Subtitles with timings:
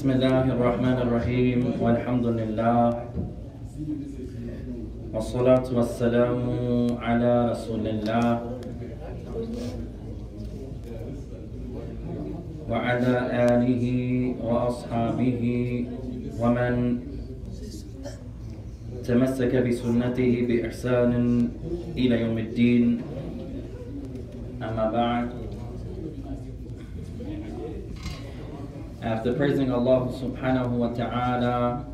[0.00, 2.84] بسم الله الرحمن الرحيم والحمد لله
[5.12, 6.40] والصلاة والسلام
[6.96, 8.28] على رسول الله
[12.64, 13.14] وعلى
[13.44, 13.84] آله
[14.40, 15.42] وأصحابه
[16.40, 16.74] ومن
[19.04, 21.12] تمسك بسنته بإحسان
[21.96, 22.84] إلى يوم الدين
[24.64, 25.39] أما بعد
[29.02, 31.86] After praising Allah subhanahu wa ta'ala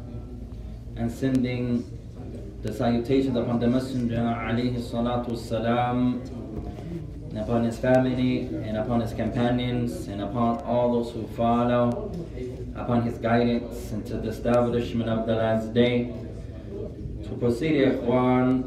[0.97, 1.87] and sending
[2.63, 6.21] the salutations upon the Messenger alayhi salatu salam
[7.31, 12.11] and upon his family and upon his companions and upon all those who follow
[12.75, 16.13] upon his guidance into the establishment of the last day.
[17.23, 18.67] To proceed, ikhwan,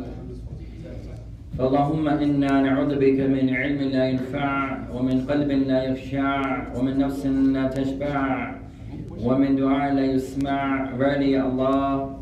[1.58, 6.40] فاللهم إنا نعوذ بك من علم لا ينفع ومن قلب لا يخشع
[6.76, 8.54] ومن نفس لا تشبع
[9.22, 12.18] ومن دعاء لا يسمع Verily Allah,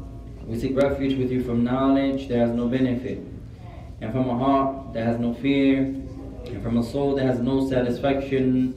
[0.47, 3.19] we seek refuge with you from knowledge that has no benefit
[4.03, 7.67] and from a heart that has no fear and from a soul that has no
[7.69, 8.75] satisfaction,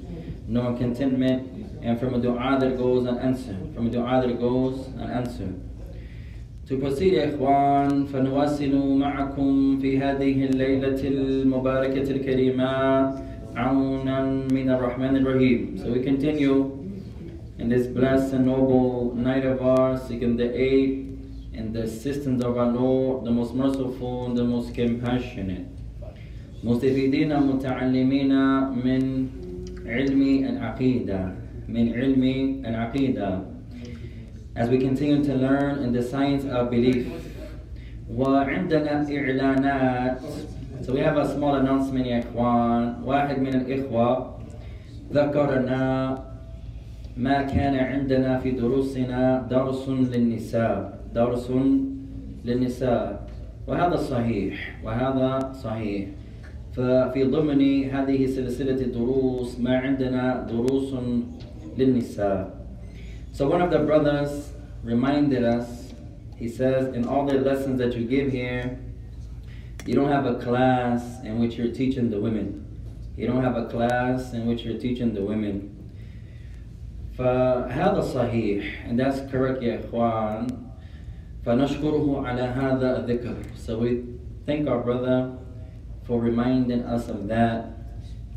[0.48, 5.60] no contentment and from a dua that goes unanswered, from a dua that goes unanswered.
[6.71, 12.71] To proceed, إخوان, فنواصل معكم في هذه الليلة المباركة الكريمة
[13.57, 15.77] عونا من الرحمن الرحيم.
[15.83, 16.79] So we continue
[17.59, 21.19] in this blessed and noble night of ours, seeking the aid
[21.55, 25.67] and the assistance of our Lord, the most merciful and the most compassionate.
[26.65, 28.33] مستفيدين متعلمين
[28.85, 29.27] من
[29.87, 31.35] علم العقيدة
[31.69, 32.25] من علم
[32.67, 33.60] العقيدة
[34.60, 37.08] as we continue to learn in the science of belief.
[38.10, 40.22] وعندنا إعلانات
[40.86, 44.38] So we have a small announcement يا إخوان واحد من الإخوة
[45.14, 45.84] ذكرنا
[47.18, 51.52] ما كان عندنا في دروسنا درس للنساء درس
[52.46, 53.28] للنساء
[53.68, 56.08] وهذا صحيح وهذا صحيح
[56.74, 60.94] ففي ضمن هذه سلسلة الدروس ما عندنا دروس
[61.78, 62.56] للنساء
[63.32, 64.49] So one of the brothers
[64.84, 65.94] reminded us,
[66.38, 68.80] he says, in all the lessons that you give here,
[69.86, 72.66] you don't have a class in which you're teaching the women.
[73.16, 75.72] You don't have a class in which you're teaching the women.
[77.18, 80.48] فهذا صحيح and that's correct يا إخوان
[81.46, 84.04] فنشكره على هذا الذكر So we
[84.46, 85.38] thank our brother
[86.04, 87.72] for reminding us of that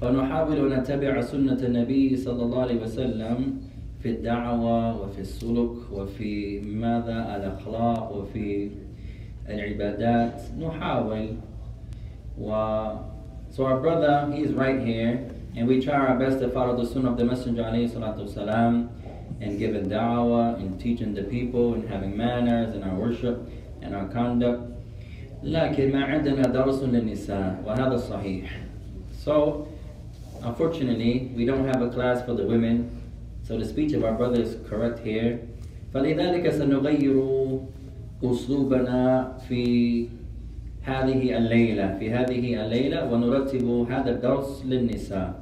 [0.00, 3.60] فنحاول نتبع سنة النبي صلى الله عليه وسلم
[4.02, 8.70] في الدعوة وفي السلوك وفي ماذا الأخلاق وفي
[9.48, 11.28] العبادات نحاول
[12.40, 12.52] و
[13.50, 16.86] So our brother, he is right here and we try our best to follow the
[16.86, 18.88] sunnah of the Messenger عليه الصلاة والسلام
[19.40, 23.48] and giving da'wah and teaching the people and having manners and our worship
[23.82, 24.62] and our conduct
[25.42, 28.60] لكن ما عندنا درس للنساء وهذا صحيح
[29.24, 29.66] So
[30.42, 32.90] unfortunately we don't have a class for the women
[33.42, 35.40] So the speech of our brother is correct here.
[35.94, 37.16] فلذلك سنغير
[38.24, 40.08] أسلوبنا في
[40.82, 45.34] هذه الليلة في هذه الليلة ونرتب هذا الدرس للنساء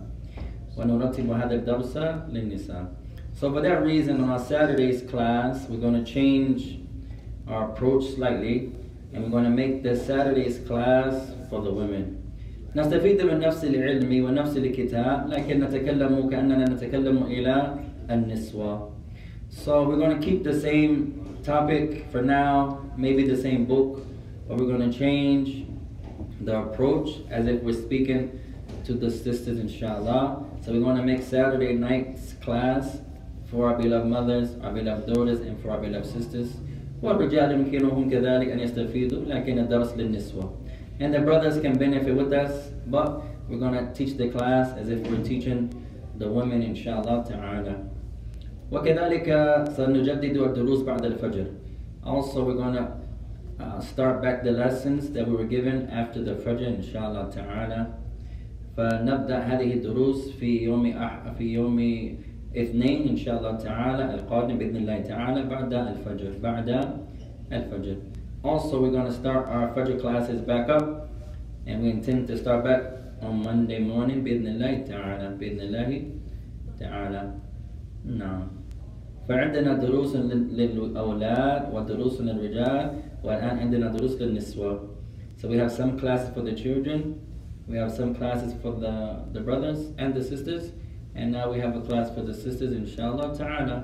[0.78, 1.96] ونرتب هذا الدرس
[2.32, 2.84] للنساء
[3.34, 6.78] So for that reason on our Saturday's class we're going to change
[7.48, 8.72] our approach slightly
[9.12, 12.22] and we're going to make the Saturday's class for the women
[12.76, 17.74] نستفيد من نفس العلم ونفس الكتاب لكن نتكلم كأننا نتكلم إلى
[18.10, 18.92] النسوة
[19.48, 24.04] So we're going to keep the same topic for now, maybe the same book,
[24.48, 25.66] but we're going to change
[26.40, 28.38] the approach as if we're speaking
[28.84, 30.44] to the sisters, inshallah.
[30.64, 32.98] So we're going to make Saturday night's class
[33.50, 36.50] for our beloved mothers, our beloved daughters, and for our beloved sisters.
[37.02, 40.52] والرجال يمكنهم كذلك أن يستفيدوا لكن الدرس للنسوة.
[40.98, 44.88] And the brothers can benefit with us, but we're going to teach the class as
[44.88, 45.70] if we're teaching
[46.16, 47.89] the women, inshallah ta'ala.
[48.71, 49.27] وكذلك
[49.77, 51.45] سنجدد الدروس بعد الفجر.
[52.03, 52.87] Also, we're going to
[53.59, 57.29] uh, start back the lessons that we were given after the Fajr إن شاء الله
[57.29, 57.87] تعالى
[58.77, 61.77] فنبدأ هذه الدروس في يوم أح في يوم
[62.57, 66.69] اثنين إن شاء الله تعالى القادم بإذن الله تعالى بعد الفجر بعد
[67.51, 67.95] الفجر.
[68.43, 71.09] Also we're going to start our Fajr classes back up
[71.67, 72.81] and we intend to start back
[73.21, 76.03] on Monday morning بإذن الله تعالى بإذن الله
[76.79, 77.31] تعالى.
[78.05, 78.60] نعم.
[79.29, 82.91] فعندنا دروس للأولاد ودروس للرجال
[83.23, 84.87] والآن عندنا دروس للنسوة
[85.37, 87.19] So we have some classes for the children,
[87.67, 90.71] we have some classes for the, the brothers and the sisters,
[91.15, 93.83] and now we have a class for the sisters إن شاء الله تعالى.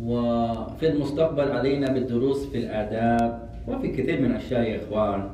[0.00, 5.30] وفي المستقبل علينا بالدروس في الآداب وفي كثير من الأشياء يا إخوان.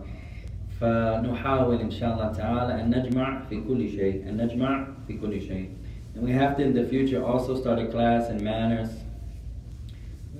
[0.80, 5.68] فنحاول إن شاء الله تعالى أن نجمع في كل شيء، أن نجمع في كل شيء.
[6.15, 8.89] And we have to in the future also start a class in manners.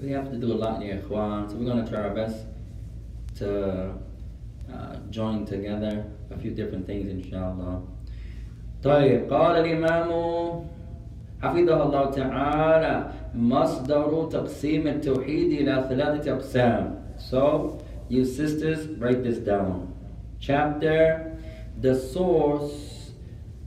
[0.02, 2.46] We have to do a lot in Ikhwan, so we're going to try our best
[3.38, 3.94] to
[4.74, 7.82] uh, join together a few different things inshallah.
[8.84, 10.10] طيب قال الإمام
[11.42, 16.96] حفظه الله تعالى مصدر تقسيم التوحيد إلى ثلاثة أقسام.
[17.18, 19.94] So you sisters write this down.
[20.40, 21.38] Chapter
[21.82, 22.93] the source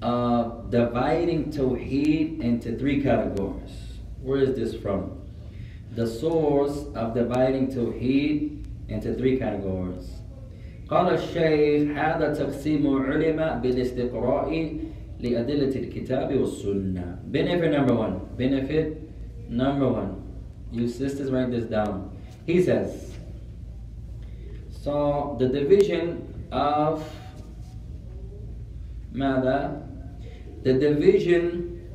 [0.02, 3.98] of dividing Tawheed into three categories.
[4.22, 5.20] Where is this from?
[5.94, 10.18] The source of dividing Tawheed into three categories.
[10.88, 14.78] قال الشيخ هذا تقسيم علم بالاستقراء
[15.20, 17.18] لأدلة الكتاب والسنة.
[17.30, 18.20] Benefit number one.
[18.36, 19.10] Benefit
[19.48, 20.22] number one.
[20.72, 22.10] You sisters write this down.
[22.44, 23.14] He says,
[24.70, 27.04] so the division of
[29.14, 29.85] ماذا?
[30.67, 31.87] the division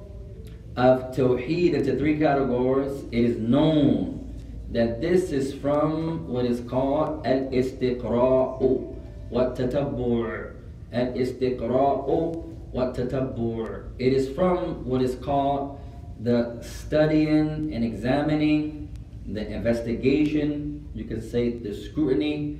[0.77, 4.35] of Tawheed into three categories, it is known
[4.71, 8.97] that this is from what is called al-istiqra'u
[9.29, 10.55] wa tatabbur.
[10.91, 13.91] Al-istiqra'u wa tatabbur.
[13.99, 15.79] It is from what is called
[16.21, 18.89] the studying and examining,
[19.27, 22.59] the investigation, you can say the scrutiny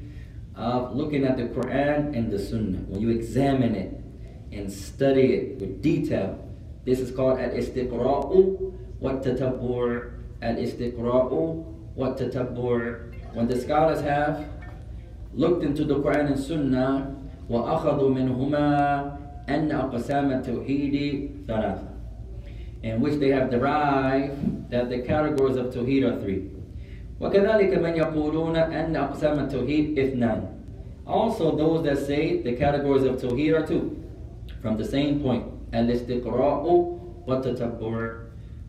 [0.57, 2.81] of looking at the Quran and the Sunnah.
[2.89, 4.02] When you examine it,
[4.52, 6.40] and study it with detail.
[6.86, 10.14] This is called al-istiqra'u wa tatabbur.
[10.42, 11.66] Al-istiqra'u
[11.96, 13.14] wa tatabbur.
[13.34, 14.46] When the scholars have
[15.34, 17.18] looked into the Quran and Sunnah,
[17.50, 18.68] وأخذوا منهما
[19.50, 21.88] أن أقسام التوحيد ثلاثة
[22.84, 26.52] in which they have derived that the categories of Tawheed are three.
[27.20, 30.48] وكذلك من يقولون أن أقسام التوحيد اثنان.
[31.08, 33.98] Also those that say the categories of Tawheed are two
[34.62, 35.44] from the same point
[35.74, 38.12] الاستقراء والتتبع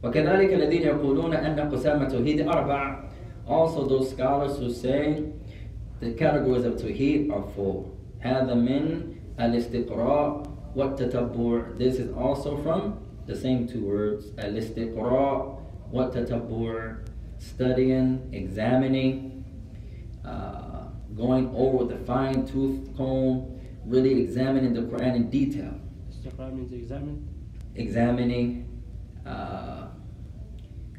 [0.05, 3.05] وكذلك الذين يقولون أن قسام التوحيد أربع
[3.47, 5.25] also those scholars who say
[6.01, 7.85] the categories of Tawheed are four
[8.21, 10.43] هذا من الاستقراء
[10.77, 15.59] والتتبع this is also from the same two words الاستقراء
[15.93, 16.97] والتتبع
[17.39, 19.45] studying examining
[20.25, 25.75] uh, going over the fine tooth comb really examining the Quran in detail
[26.23, 27.27] Istiqra means examine.
[27.75, 28.67] examining,
[29.27, 29.87] uh,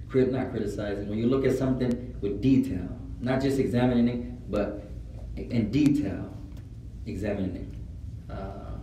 [0.08, 1.10] crit, not criticizing.
[1.10, 2.88] When you look at something with detail,
[3.20, 4.84] not just examining it, but
[5.36, 6.34] in detail,
[7.06, 8.32] examining it.
[8.34, 8.78] Uh,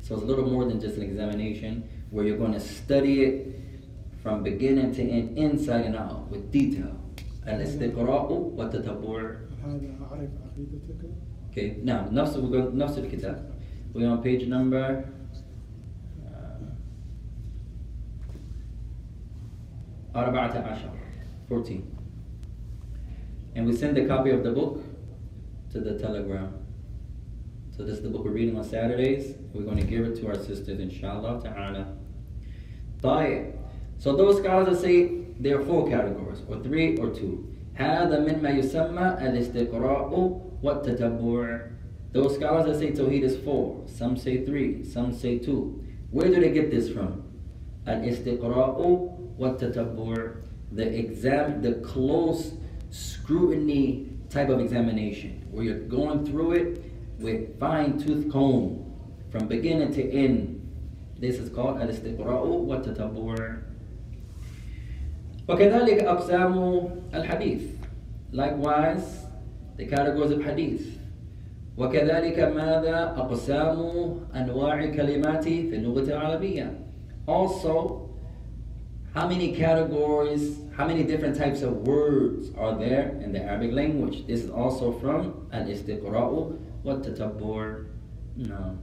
[0.00, 3.60] so it's a little more than just an examination where you're going to study it
[4.22, 6.92] from beginning to end, inside and out, with detail.
[7.46, 9.36] الاستقراء والتتبع.
[9.64, 11.10] هذا أعرف عقيدتك
[11.52, 12.36] Okay, now نفس
[12.74, 13.50] نفس الكتاب.
[13.94, 15.04] We're on page number
[20.16, 20.90] أربعة عشر
[21.48, 21.82] 14
[23.54, 24.82] and we send a copy of the book
[25.72, 26.52] to the telegram
[27.76, 30.28] so this is the book we're reading on Saturdays we're going to give it to
[30.28, 31.96] our sisters inshallah ta'ala
[33.02, 33.52] طيب
[33.98, 38.50] so those scholars that say there are four categories or three or two هذا مما
[38.50, 41.60] يسمى الاستقراء والتتبع
[42.12, 46.40] those scholars that say Tawheed is four some say three some say two where do
[46.40, 47.22] they get this from
[47.86, 50.28] الاستقراء والتتبع
[50.72, 52.54] the exam the close
[52.90, 56.84] scrutiny type of examination where you're going through it
[57.18, 58.64] with fine tooth comb
[59.30, 60.60] from beginning to end
[61.18, 63.56] this is called الاستقراء والتتبع
[65.48, 67.62] وكذلك أقسام الحديث
[68.32, 69.26] likewise
[69.76, 70.82] the categories of hadith
[71.78, 73.78] وكذلك ماذا أقسام
[74.34, 76.78] أنواع الكلمات في اللغة العربية
[77.28, 78.06] also
[79.14, 84.26] How many categories, how many different types of words are there in the Arabic language?
[84.26, 86.96] This is also from Al-Istiqra'u wa
[88.36, 88.78] No.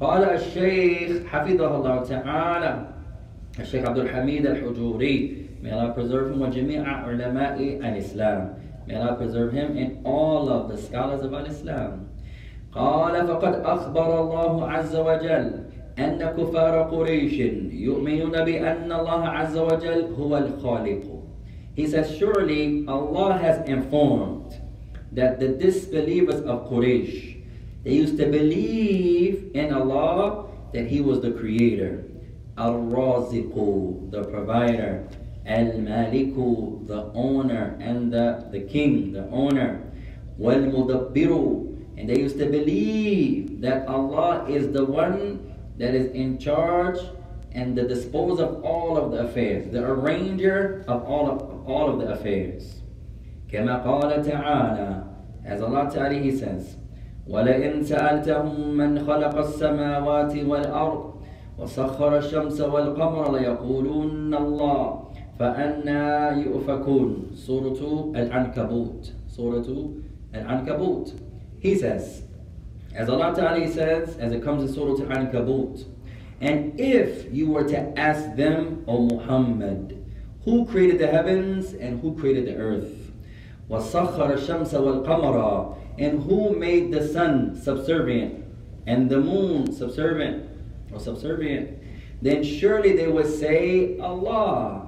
[0.00, 2.86] قال الشيخ حفظه الله تعالى
[3.60, 8.54] الشيخ عبد الحميد الحجوري May Allah preserve him وجميع علماء الإسلام
[8.88, 12.08] May Allah preserve him and all of the scholars of Al-Islam
[12.72, 15.64] قال فقد أخبر الله عز وجل
[15.98, 17.32] أن كفار قريش
[17.72, 21.02] يؤمنون بأن الله عز وجل هو الخالق
[21.76, 24.54] He says surely Allah has informed
[25.12, 27.42] that the disbelievers of Quraysh
[27.84, 32.04] they used to believe in Allah that He was the creator
[32.58, 35.08] Al-Raziqu, the provider
[35.46, 39.80] Al-Maliku, the owner and the, the king, the owner
[40.36, 46.98] Wal-Mudabbiru and they used to believe that Allah is the one that is in charge
[47.52, 51.98] and the disposer of all of the affairs, the arranger of all of, all of
[51.98, 52.82] the affairs.
[53.50, 55.04] كما قال تعالى
[55.44, 56.76] As Allah Ta'ala He says
[57.28, 61.14] ولئن سألتهم من خلق السماوات والأرض
[61.58, 65.02] وسخر الشمس والقمر ليقولون الله
[65.38, 69.90] فأنا يؤفكون سورة العنكبوت سورة
[70.34, 71.14] العنكبوت
[71.60, 72.22] He says
[72.94, 75.84] as Allah Ta'ala says, as it comes in Surah Al-Ankabut,
[76.40, 79.96] and if you were to ask them, O Muhammad,
[80.44, 83.12] who created the heavens and who created the earth?
[83.68, 88.44] وَسَخَّرَ الشَّمْسَ وَالْقَمَرَ And who made the sun subservient
[88.86, 90.48] and the moon subservient
[90.92, 91.78] or subservient?
[92.22, 94.83] Then surely they would say, Allah.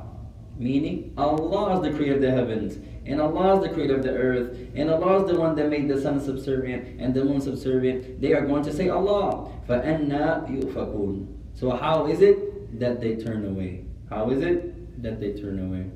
[0.58, 4.14] Meaning, Allah is the creator of the heavens and Allah is the creator of the
[4.14, 8.20] earth, and Allah is the one that made the sun subservient and the moon subservient,
[8.20, 9.50] they are going to say Allah.
[9.68, 13.84] فَأَنَّا يُؤْفَكُونَ So how is it that they turn away?
[14.08, 15.90] How is it that they turn away?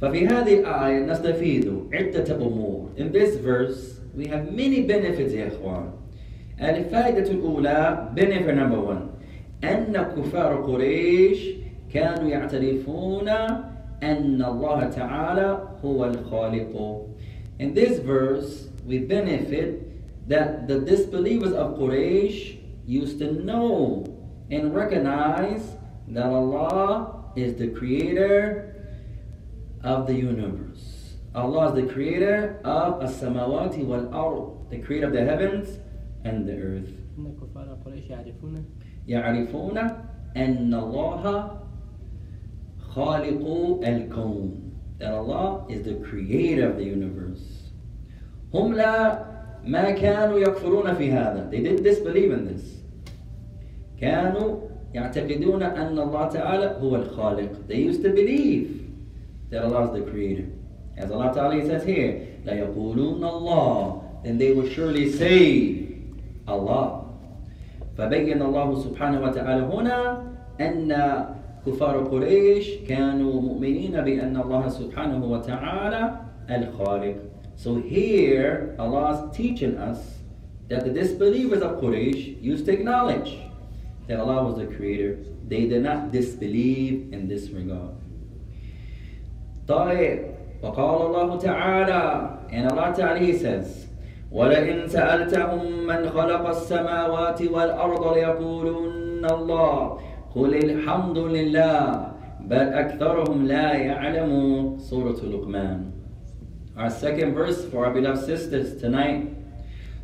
[0.00, 2.96] ففي هذه الآية نستفيد عدة أمور.
[2.96, 5.90] In this verse, we have many benefits يا إخوان.
[6.60, 9.10] الفائدة الأولى benefit number one
[9.64, 11.51] أن كفار قريش
[11.92, 13.28] كانوا يعترفون
[14.02, 17.06] أن الله تعالى هو الخالق.
[17.58, 24.06] In this verse, we benefit that the disbelievers of Quraysh used to know
[24.50, 25.76] and recognize
[26.08, 28.74] that Allah is the creator
[29.82, 31.16] of the universe.
[31.34, 35.78] Allah is the creator of as-samawati wal-ard, the creator of the heavens
[36.24, 36.92] and the earth.
[39.08, 39.78] يعرفون
[40.36, 41.50] أن الله
[42.94, 43.44] خالق
[43.88, 44.50] الكون
[44.98, 47.72] that Allah is the creator of the universe
[48.54, 49.24] هم لا
[49.64, 52.64] ما كانوا يكفرون في هذا they didn't disbelieve in this
[54.00, 54.56] كانوا
[54.94, 58.86] يعتقدون أن الله تعالى هو الخالق they used to believe
[59.50, 60.46] that Allah is the creator
[60.96, 65.86] as Allah Ta'ala says here لا يقولون الله then they will surely say
[66.48, 67.04] Allah
[67.98, 70.22] فبين الله سبحانه وتعالى هنا
[70.60, 70.92] أن
[71.65, 76.11] كفار قريش كانوا مؤمنين بأن الله سبحانه وتعالى
[76.49, 77.15] الخالق.
[77.55, 79.99] So here Allah is teaching us
[80.69, 83.37] that the disbelievers of Quraysh used to acknowledge
[84.07, 85.17] that Allah was the creator.
[85.47, 87.95] They did not disbelieve in this regard.
[89.67, 90.19] طيب
[90.63, 93.87] وقال الله تعالى and Allah Ta'ala says
[94.31, 99.99] ولئن سألتهم من خلق السماوات والأرض ليقولن الله
[100.34, 105.92] قل الحمد لله بل أكثرهم لا يعلمون Surah Luqman
[106.76, 109.34] Our second verse for our beloved sisters tonight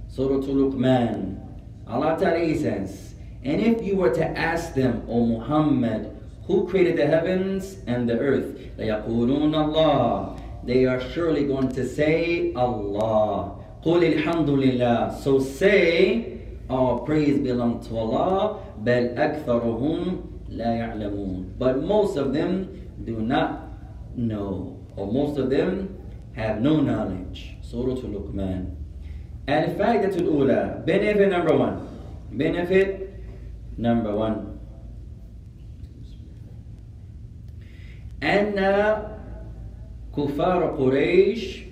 [0.09, 1.39] Surah Luqman
[1.87, 3.15] Allah Ta'ala says
[3.45, 6.11] And if you were to ask them, O Muhammad,
[6.47, 8.57] who created the heavens and the earth?
[8.79, 13.57] لَيَقُولُونَ اللَّهِ They are surely going to say Allah.
[13.85, 21.46] قُلِ الْحَمْدُ لِلَّهِ So say, all praise belongs to Allah, بل أكثرهم لا يعلمون.
[21.60, 22.68] But most of them
[23.06, 23.70] do not
[24.16, 25.98] know, or most of them
[26.34, 27.58] have no knowledge.
[27.62, 28.80] Surah Luqman.
[29.50, 31.78] الفائدة الأولى benefit number one
[32.32, 33.10] benefit
[33.78, 34.50] number one
[38.24, 38.56] أن
[40.18, 41.64] كفار قريش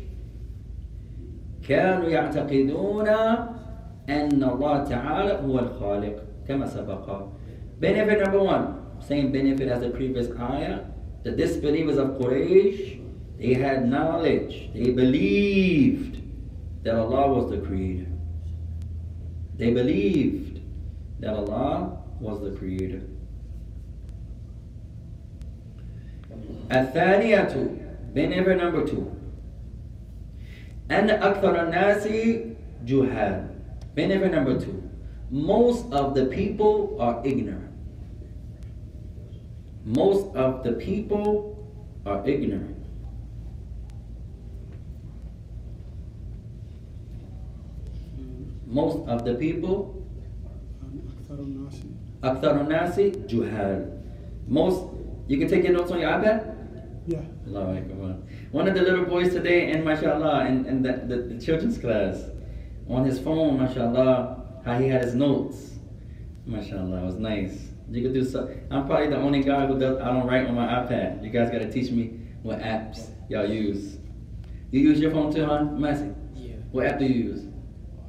[1.67, 3.07] كانوا يعتقدون
[4.09, 7.28] أن الله تعالى هو الخالق كما سبق
[7.80, 8.64] benefit number one
[9.00, 10.80] same benefit as the previous ayah
[11.24, 13.00] the disbelievers of Quraysh
[13.38, 16.18] they had knowledge they believed
[16.84, 18.10] that Allah was the creator
[19.56, 20.60] they believed
[21.20, 23.02] that Allah was the creator
[26.70, 27.48] الثانية
[28.14, 29.10] benefit number two
[30.90, 32.08] أن أكثر الناس
[32.86, 33.46] جهال
[33.96, 34.75] benefit number two
[35.30, 37.70] most of the people are ignorant
[39.84, 41.58] most of the people
[42.04, 42.76] are ignorant
[48.66, 49.98] most of the people
[50.82, 51.82] أن أكثر الناس
[52.24, 53.98] أكثر الناس جهال
[54.48, 54.82] most
[55.28, 56.54] you can take your notes on your iPad
[57.06, 58.16] yeah Allahu Akbar.
[58.52, 62.22] One of the little boys today in mashallah in, in the, the, the children's class
[62.88, 64.35] on his phone, mashallah,
[64.67, 65.71] how he had his notes.
[66.45, 67.69] Mashallah, it was nice.
[67.89, 70.55] You could do so I'm probably the only guy who does I don't write on
[70.55, 71.23] my iPad.
[71.23, 73.97] You guys gotta teach me what apps y'all use.
[74.71, 75.59] You use your phone too, huh?
[75.59, 76.13] Messi?
[76.35, 76.55] Yeah.
[76.71, 77.45] What app do you use?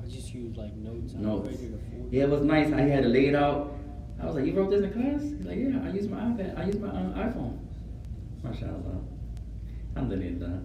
[0.03, 1.15] I just use like notes.
[1.17, 1.49] I Notes.
[1.49, 2.17] created a folder.
[2.17, 2.71] Yeah, it was nice.
[2.71, 3.75] how he had it laid out.
[4.21, 5.23] I was like, you wrote this in class?
[5.23, 6.59] He's like, yeah, I use my iPad.
[6.59, 7.57] I use my uh, iPhone.
[8.45, 9.05] MashaAllah.
[9.95, 10.61] Alhamdulillah.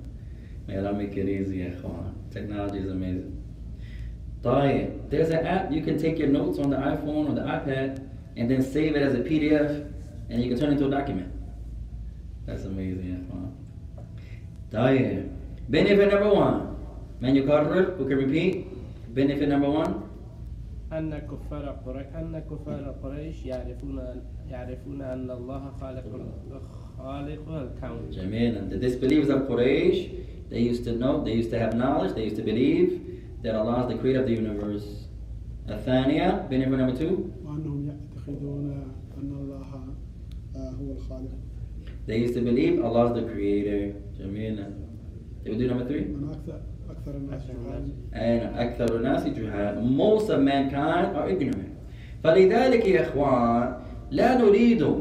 [0.65, 1.71] May Allah make it easy.
[2.31, 3.42] Technology is amazing.
[4.42, 5.11] طيب.
[5.11, 8.50] There's an app you can take your notes on the iPhone or the iPad and
[8.50, 9.90] then save it as a PDF
[10.30, 11.33] and you can turn it into a document.
[12.47, 13.52] That's amazing, ya ikhwan.
[14.73, 15.28] طيب.
[15.68, 16.76] Benefit number one.
[17.21, 18.66] Man يكرر, who can repeat?
[19.14, 20.02] Benefit number one.
[20.92, 24.00] أن كفار قريش أن كفار قريش يعرفون
[24.50, 26.04] يعرفون أن الله خالق
[26.99, 28.12] خالق الكون.
[28.12, 28.71] Jamil.
[28.71, 30.11] The disbelievers of Quraysh,
[30.49, 33.12] they used to know, they used to have knowledge, they used to believe
[33.43, 35.07] that Allah is the creator of the universe.
[35.69, 38.71] الثانية, benefit number two, وأنهم يعتقدون
[39.17, 39.63] أن الله
[40.55, 41.43] آه، هو الخالق
[42.05, 43.95] they used to believe Allah is the creator.
[44.19, 44.57] Jamil.
[45.43, 46.03] They would do number three.
[46.03, 46.59] أن أكثر
[46.89, 47.93] أكثر الناس أكثر جهال الناس.
[48.13, 49.97] And أكثر الناس جهال.
[49.97, 51.69] Most of mankind are ignorant.
[52.23, 53.75] فلذلك يا إخوان
[54.12, 54.95] لا نريد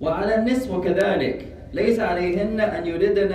[0.00, 3.28] وعلى النسوة كذلك ليس عليهن أن يردن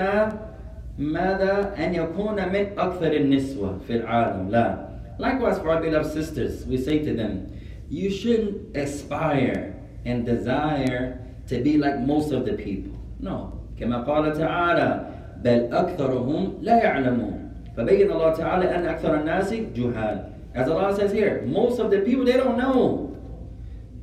[0.98, 4.88] ماذا أن يكون من أكثر النسوة في العالم لا
[5.18, 7.46] Likewise for our beloved sisters we say to them
[7.88, 14.32] you shouldn't aspire and desire to be like most of the people no كما قال
[14.32, 15.06] تعالى
[15.44, 21.42] بل أكثرهم لا يعلمون فبين الله تعالى أن أكثر الناس جهال As Allah says here,
[21.46, 23.16] most of the people they don't know.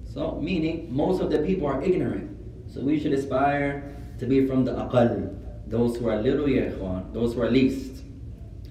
[0.03, 2.27] So meaning most of the people are ignorant.
[2.67, 5.33] So we should aspire to be from the aqal,
[5.67, 8.03] those who are little ya ikhwan, those who are least.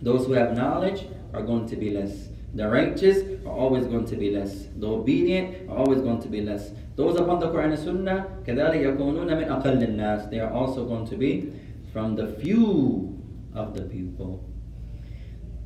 [0.03, 2.29] Those who have knowledge are going to be less.
[2.55, 4.67] The righteous are always going to be less.
[4.77, 6.71] The obedient are always going to be less.
[6.97, 10.31] Those upon the Quran and Sunnah, كذلك يكونون من أقل الناس.
[10.31, 11.53] They are also going to be
[11.93, 13.17] from the few
[13.55, 14.45] of the people.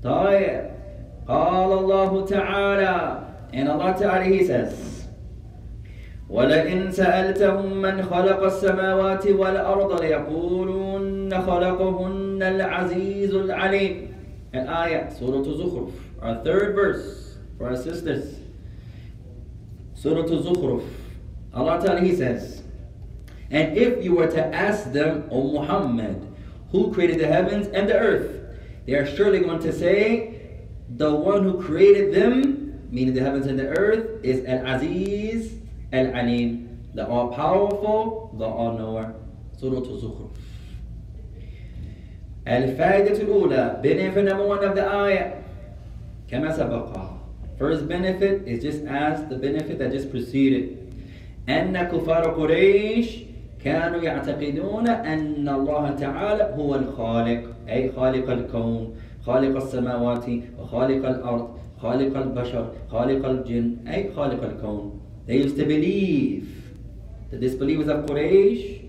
[0.03, 0.71] طيب
[1.27, 4.95] قال الله تعالى and Allah Ta'ala He says
[6.29, 14.09] ولئن سألتهم من خلق السماوات والأرض ليقولون خلقهن العزيز العليم
[14.55, 15.91] الآية سورة الزخرف
[16.23, 18.37] our third verse for our sisters
[19.95, 20.85] Surah Al-Zukhruf
[21.53, 22.63] Allah Ta'ala He says
[23.51, 26.21] and if you were to ask them O Muhammad
[26.73, 28.45] who created the heavens and the earth
[28.87, 30.35] they are surely going to say
[30.97, 35.53] the one who created them, meaning the heavens and the earth, is Al Aziz
[35.93, 39.15] Al Alim, the all powerful, the all knower.
[39.57, 40.31] Surah Al-Zukhruf.
[42.48, 45.34] الفائدة الأولى benefit number one of the ayah.
[46.32, 47.20] كما سبق.
[47.60, 50.78] First benefit is just as the benefit that just preceded.
[51.50, 53.24] أن كفار قريش
[53.64, 60.26] كانوا يعتقدون أن الله تعالى هو الخالق أي خالق الكون خالق السماوات
[60.60, 61.50] وخالق الأرض
[61.82, 65.00] خالق البشر خالق الجن أي خالق الكون.
[65.28, 66.48] They used to believe.
[67.32, 68.82] The disbelievers of Quraysh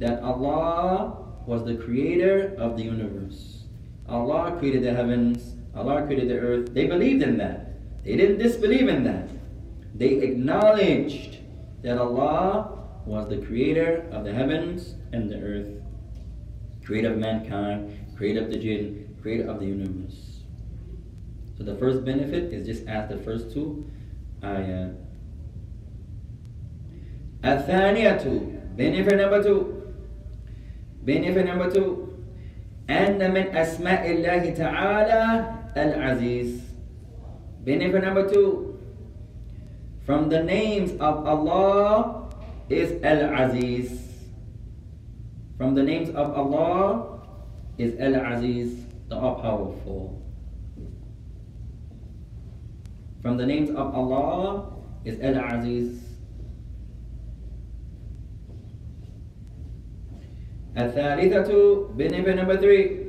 [0.00, 3.63] that Allah was the creator of the universe.
[4.07, 6.73] Allah created the heavens, Allah created the earth.
[6.73, 8.03] They believed in that.
[8.03, 9.29] They didn't disbelieve in that.
[9.95, 11.37] They acknowledged
[11.83, 15.69] that Allah was the creator of the heavens and the earth,
[16.83, 20.41] creator of mankind, creator of the jinn, creator of the universe.
[21.57, 23.89] So the first benefit is just as the first two
[24.41, 24.95] ayat.
[27.43, 29.74] الثانية benefit number two
[31.05, 32.07] benefit number two
[32.89, 35.23] أن من أسماء الله تعالى
[35.77, 36.61] العزيز
[37.63, 38.77] benefit number two
[40.05, 42.27] from the names of Allah
[42.69, 44.01] is Al-Aziz
[45.57, 47.21] from the names of Allah
[47.77, 50.19] is Al-Aziz the all-powerful
[53.21, 54.73] from the names of Allah
[55.05, 56.04] is Al-Aziz
[60.76, 61.50] الثالثة
[61.96, 63.06] benefit number three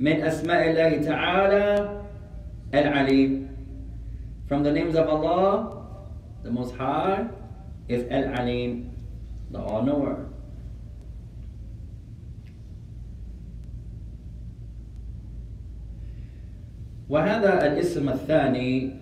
[0.00, 1.66] من أسماء الله تعالى
[2.74, 3.44] العليم
[4.46, 5.88] From the names of Allah,
[6.42, 7.26] the Most High
[7.88, 8.92] is Al-Alim,
[9.50, 10.28] the All-Knower.
[17.08, 18.92] وهذا الاسم الثاني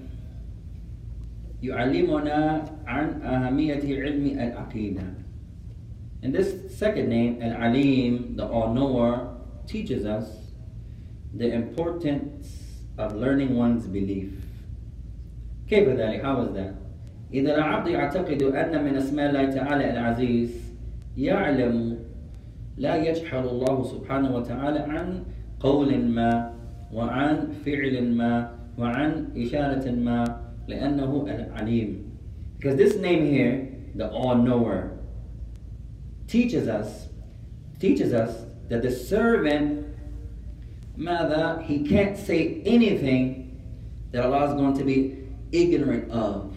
[1.62, 5.21] يعلمنا عن أهمية علم العقيدة.
[6.23, 10.27] And this second name, Al-Alim, the All-Knower, teaches us
[11.33, 14.31] the importance of learning one's belief.
[15.69, 16.73] كيف ذلك؟ How is that?
[17.33, 20.51] إذا العبد يعتقد أن من أسماء الله تعالى العزيز
[21.17, 21.97] يعلم
[22.77, 25.23] لا يجحل الله سبحانه وتعالى عن
[25.59, 26.53] قول ما
[26.93, 30.23] وعن فعل ما وعن إشارة ما
[30.67, 32.03] لأنه العليم
[32.57, 34.90] because this name here the all-knower
[36.32, 37.08] teaches us
[37.78, 39.86] teaches us that the servant
[40.96, 43.60] mother he can't say anything
[44.12, 46.54] that Allah is going to be ignorant of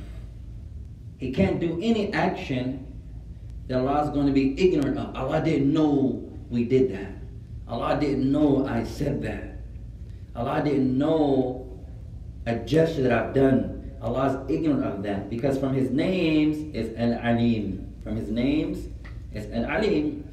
[1.18, 2.82] he can't do any action
[3.68, 7.12] that Allah is going to be ignorant of Allah didn't know we did that
[7.68, 9.56] Allah didn't know I said that
[10.36, 11.66] Allah didn't know
[12.46, 13.92] a gesture that I've done.
[14.02, 17.94] Allah is ignorant of that because from His names is Al Alim.
[18.04, 18.88] From His names
[19.35, 20.25] is Al Alim.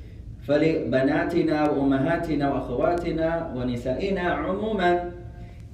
[0.47, 5.11] فلبناتنا وأمهاتنا وأخواتنا ونسائنا عموما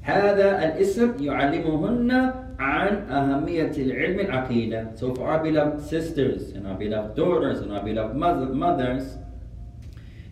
[0.02, 2.12] هذا الاسم يعلمهن
[2.60, 4.98] عن أهمية العلم العقيدة.
[4.98, 9.18] So for our beloved sisters and our beloved daughters and our beloved mothers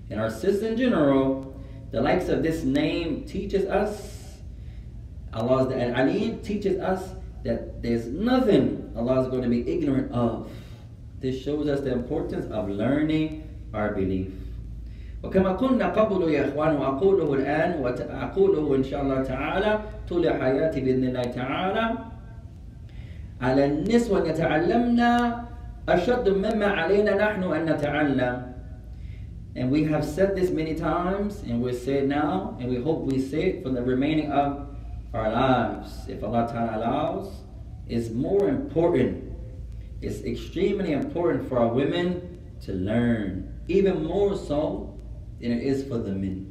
[0.10, 1.56] and our sisters in general,
[1.91, 4.39] the likes of this name teaches us,
[5.34, 10.49] Allah's the Al-Alim teaches us that there's nothing Allah is going to be ignorant of.
[11.19, 14.32] This shows us the importance of learning our belief.
[15.23, 21.04] وكما قلنا قبل يا إخوان وأقوله الآن وأقوله إن شاء الله تعالى طول حياتي بإذن
[21.04, 21.86] الله تعالى
[23.41, 25.45] على النسوة يتعلمنا
[25.89, 28.51] أشد مما علينا نحن أن نتعلم
[29.56, 33.01] and we have said this many times, and we'll say it now, and we hope
[33.01, 34.69] we say it for the remaining of
[35.13, 36.08] our lives.
[36.08, 37.41] If Allah Ta'ala allows,
[37.88, 39.24] it's more important.
[40.01, 44.97] It's extremely important for our women to learn, even more so
[45.39, 46.47] than it is for the men.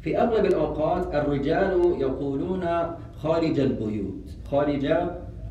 [0.00, 2.64] في أغلب الأوقات الرجال يقولون
[3.16, 4.86] خارج البيوت خارج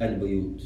[0.01, 0.63] البيوت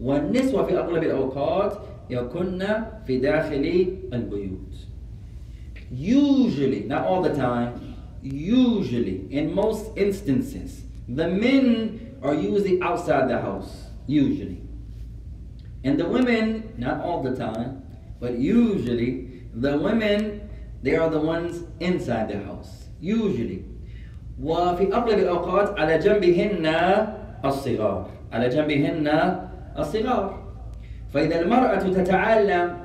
[0.00, 1.78] والنسوة في أغلب الأوقات
[2.10, 2.64] يكن
[3.06, 4.86] في داخل البيوت
[5.90, 13.40] usually, not all the time, usually, in most instances, the men are usually outside the
[13.40, 14.59] house, usually.
[15.84, 17.82] And the women, not all the time,
[18.20, 20.48] but usually, the women,
[20.82, 23.64] they are the ones inside the house, usually.
[24.42, 26.66] وفي أغلب الأوقات على جنبهن
[27.44, 29.08] الصغار على جنبهن
[29.78, 30.42] الصغار
[31.14, 32.76] فإذا المرأة تتعلم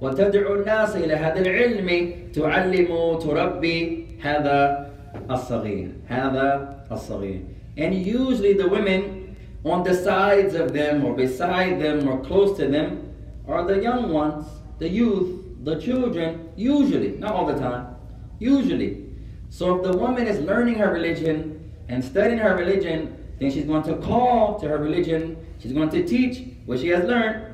[0.00, 4.90] وتدعو الناس إلى هذا العلم تعلم تربي هذا
[5.30, 7.40] الصغير هذا الصغير
[7.76, 9.23] and usually the women
[9.64, 13.12] on the sides of them or beside them or close to them
[13.46, 14.46] are the young ones
[14.78, 17.94] the youth the children usually not all the time
[18.38, 19.04] usually
[19.50, 23.82] so if the woman is learning her religion and studying her religion then she's going
[23.82, 27.50] to call to her religion she's going to teach what she has learned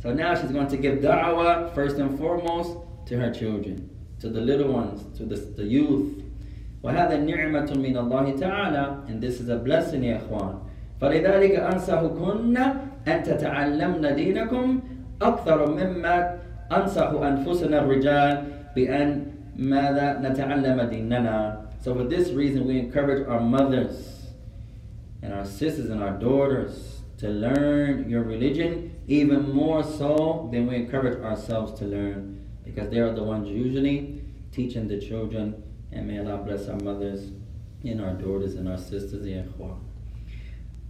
[0.00, 4.40] so now she's going to give da'wah first and foremost to her children, to the
[4.40, 6.22] little ones, to the, the youth.
[6.84, 10.60] وهذا نعمة من الله تعالى and this is a blessing يا إخوان
[11.02, 12.56] فلذلك أنصحكن
[13.08, 14.80] أن تتعلمن دينكم
[15.22, 16.38] أكثر مما
[16.72, 18.44] أنصح أنفسنا الرجال
[18.76, 24.26] بأن ماذا نتعلم ديننا So for this reason we encourage our mothers
[25.22, 30.74] and our sisters and our daughters to learn your religion even more so than we
[30.76, 34.20] encourage ourselves to learn because they are the ones usually
[34.52, 35.62] teaching the children
[35.92, 37.30] and may Allah bless our mothers
[37.84, 39.78] and our daughters and our sisters يا إخوان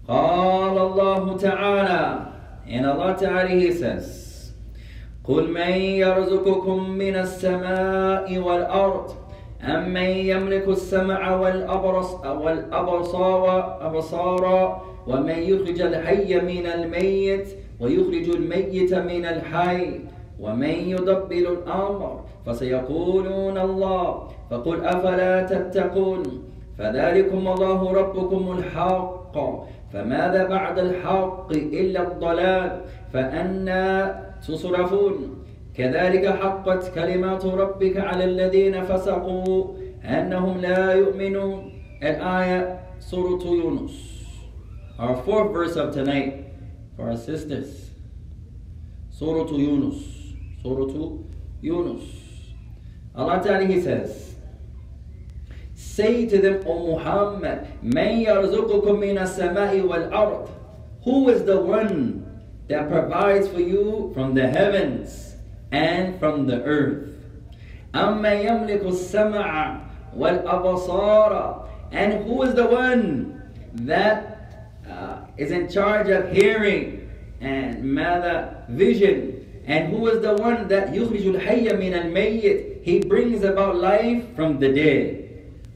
[0.08, 2.26] قال الله تعالى
[2.68, 4.52] and Allah Ta'ala he says
[5.24, 5.72] قل من
[6.04, 9.12] يرزقكم من السماء والأرض
[9.64, 14.44] أم من يملك السمع والأبرص والأبصار أبصار
[15.08, 17.48] ومن يخرج الحي من الميت
[17.80, 20.00] ويخرج الميت من الحي
[20.40, 26.24] ومن يدبر الأمر فسيقولون الله فقل أفلا تتقون
[26.78, 29.38] فذلكم الله ربكم الحق
[29.94, 32.82] فماذا بعد الحق إلا الضلال؟
[33.14, 33.86] فأنا
[34.48, 35.16] تصرفون.
[35.76, 41.72] كذلك حقت كلمات ربك على الذين فسقوا أنهم لا يؤمنون.
[42.04, 44.14] الآية سورة يونس.
[45.00, 46.46] Our fourth verse of tonight
[46.96, 47.94] for our sisters.
[49.14, 50.90] Surah Yunus Surah
[51.62, 52.04] Yunus
[53.16, 54.33] Allah Ta'ala He says
[55.93, 60.49] Say to them, O Muhammad, من يرزقكم من السماء والأرض
[61.05, 62.25] Who is the one
[62.69, 65.37] that provides for you from the heavens
[65.71, 67.15] and from the earth?
[67.95, 69.81] أما يملك السمع
[70.17, 73.43] والأبصار And who is the one
[73.87, 77.09] that uh, is in charge of hearing
[77.41, 79.63] and mother vision?
[79.67, 84.59] And who is the one that يخرج الحي من الميت He brings about life from
[84.59, 85.22] the dead.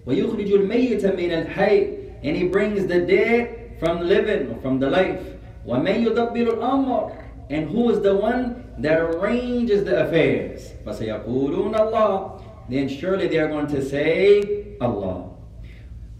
[0.06, 1.86] ويخرج الميت من الحي
[2.24, 5.20] and he brings the dead from living or from the life
[5.66, 7.12] ومن يدبر الأمر
[7.50, 13.48] and who is the one that arranges the affairs فسيقولون الله then surely they are
[13.48, 15.28] going to say Allah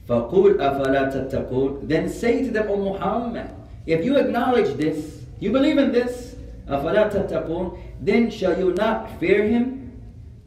[0.08, 3.50] فقول أفلا تتقون then say to them O Muhammad
[3.86, 6.36] if you acknowledge this you believe in this
[6.68, 9.92] أفلا تتقون then shall you not fear him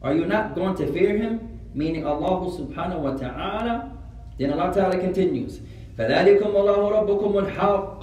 [0.02, 3.92] are you not going to fear him meaning Allah subhanahu wa ta'ala.
[4.38, 5.60] Then Allah ta'ala continues,
[5.96, 8.02] فَذَلِكُمْ اللَّهُ رَبُّكُمُ الْحَقَّ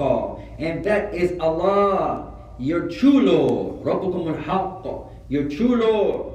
[0.60, 3.84] And that is Allah, your true Lord.
[3.86, 6.34] رَبُّكُمُ الْحَقَّ Your true Lord.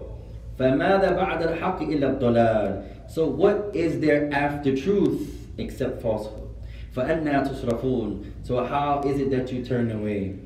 [0.58, 6.48] فَمَاذَا بَعْدَ الْحَقِّ إِلَّا الضَّلَالِ So what is there after truth except falsehood?
[6.94, 10.38] فَأَنَّا تُصْرَفُونَ So how is it that you turn away?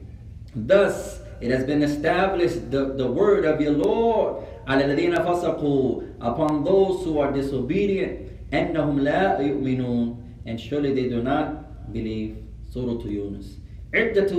[0.54, 6.64] Thus, it has been established the, the word of your Lord على الذين فسقوا upon
[6.64, 12.36] those who are disobedient أنهم لا يؤمنون and surely they do not believe
[12.74, 13.58] سورة يونس
[13.94, 14.32] عدة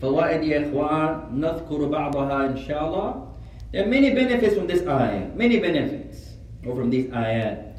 [0.00, 3.28] فوائد يا إخوان نذكر بعضها إن شاء الله
[3.72, 6.34] There are many benefits from this ayah, many benefits
[6.66, 7.72] or from these ayat.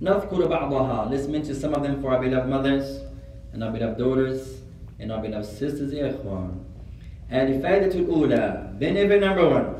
[0.00, 1.10] نذكر بعضها.
[1.10, 3.00] Let's mention some of them for our beloved mothers
[3.52, 4.62] and our beloved daughters
[5.00, 6.58] and our beloved sisters يا إخوان.
[7.32, 9.74] الفائدة الأولى benefit number one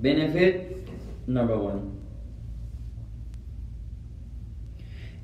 [0.00, 0.73] benefit
[1.26, 1.96] number one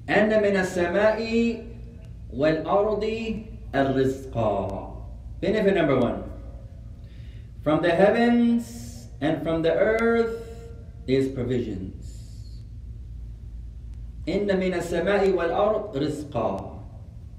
[0.08, 1.18] أن من السماء
[2.30, 3.04] والأرض
[3.74, 4.34] الرزق
[5.40, 6.22] benefit number one
[7.62, 10.46] from the heavens and from the earth
[11.06, 12.06] is provisions
[14.28, 16.78] إن من السماء والأرض رزقا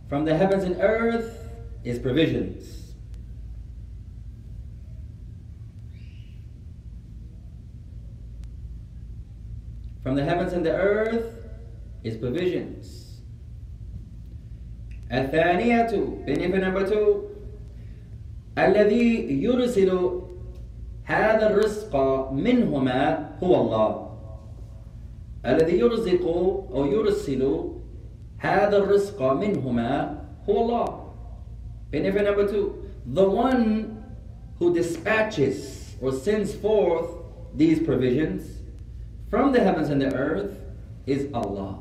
[0.10, 1.48] from the heavens and earth
[1.84, 2.81] is provisions
[10.04, 11.36] From the heavens and the earth
[12.04, 13.08] is provisions.
[15.12, 17.24] الثانية benefit number two
[18.58, 20.22] الذي يرسل
[21.04, 21.96] هذا الرزق
[22.32, 24.08] منهما هو الله
[25.46, 26.26] الذي يرزق
[26.74, 27.72] أو يرسل
[28.38, 31.14] هذا الرزق منهما هو الله
[31.92, 34.04] benefit number two the one
[34.60, 37.10] who dispatches or sends forth
[37.56, 38.44] these provisions
[39.33, 40.59] from the heavens and the earth
[41.07, 41.79] is Allah.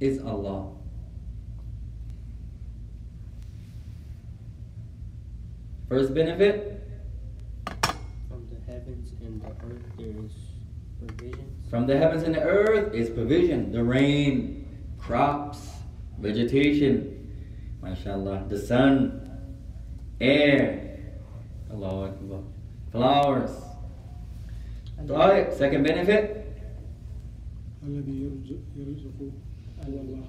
[0.00, 0.70] Is Allah.
[5.88, 6.86] First benefit?
[8.28, 10.34] From the heavens and the earth there is
[11.00, 11.62] provision.
[11.70, 13.72] From the heavens and the earth is provision.
[13.72, 15.70] The rain, crops,
[16.18, 17.32] vegetation,
[17.80, 19.40] mashallah, the sun,
[20.20, 20.98] air,
[21.72, 22.40] Allah Akbar,
[22.92, 23.50] flowers,
[25.09, 26.23] طيب second benefit
[27.87, 28.29] الذي
[28.75, 29.21] يرزق
[29.87, 30.23] هو الله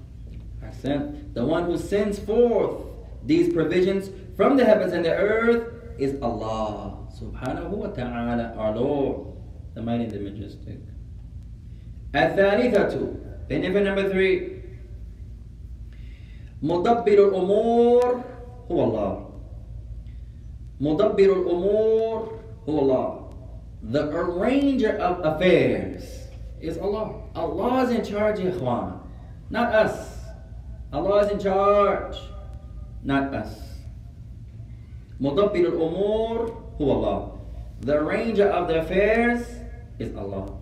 [0.62, 1.32] Ahsan.
[1.34, 2.84] The one who sends forth
[3.24, 9.36] these provisions from the heavens and the earth is Allah subhanahu wa ta'ala, our Lord,
[9.74, 10.78] the mighty and the majestic.
[12.14, 14.62] الثالثة benefit number three
[16.62, 18.24] مدبر الأمور
[18.70, 19.30] هو الله
[20.80, 23.23] مدبر الأمور هو الله
[23.84, 26.04] the arranger of affairs
[26.60, 27.22] is Allah.
[27.34, 29.00] Allah is in charge, ikhwan.
[29.48, 30.18] Not us.
[30.92, 32.16] Allah is in charge.
[33.02, 33.80] Not us.
[35.20, 37.30] مدبر الأمور هو Allah.
[37.80, 39.46] The arranger of the affairs
[39.98, 40.60] is Allah.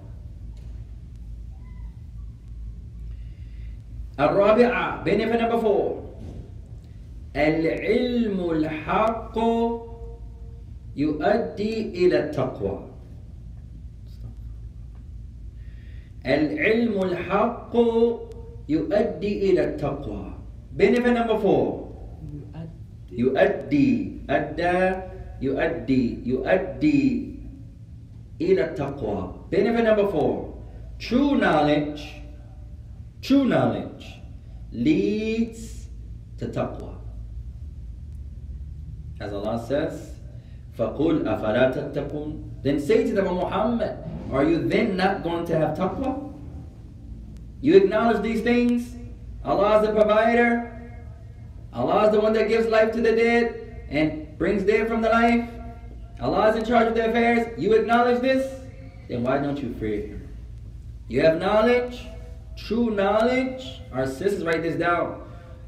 [4.18, 6.02] الرابعة benefit number four
[7.36, 9.38] العلم الحق
[10.96, 12.78] يؤدي إلى التقوى
[16.25, 17.73] العلم الحق
[18.69, 20.33] يؤدي إلى التقوى
[20.77, 21.83] benefit number four
[23.11, 24.95] يؤدي أدى
[25.41, 27.33] يؤدي يؤدي
[28.41, 29.49] إلى التقوى.
[29.51, 30.57] Benefit number four.
[30.99, 32.21] True knowledge,
[33.21, 34.21] true knowledge
[34.71, 35.87] leads
[36.39, 36.97] to taqwa.
[39.19, 40.15] As Allah says,
[40.77, 44.02] فَقُلْ أَفَلَا تَتَّقُونَ Then say to them, "O Muhammad,
[44.33, 46.33] Are you then not going to have taqwa?
[47.61, 48.95] You acknowledge these things.
[49.45, 51.01] Allah is the provider.
[51.71, 55.09] Allah is the one that gives life to the dead and brings dead from the
[55.09, 55.47] life.
[56.19, 57.59] Allah is in charge of the affairs.
[57.59, 58.59] You acknowledge this,
[59.07, 60.27] then why don't you fear Him?
[61.07, 62.07] You have knowledge,
[62.57, 63.81] true knowledge.
[63.91, 65.21] Our sisters write this down.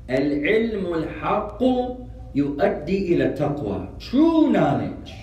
[0.09, 3.99] Al-ilmu al-haqqu yu'addi ila taqwa.
[3.99, 5.13] True knowledge.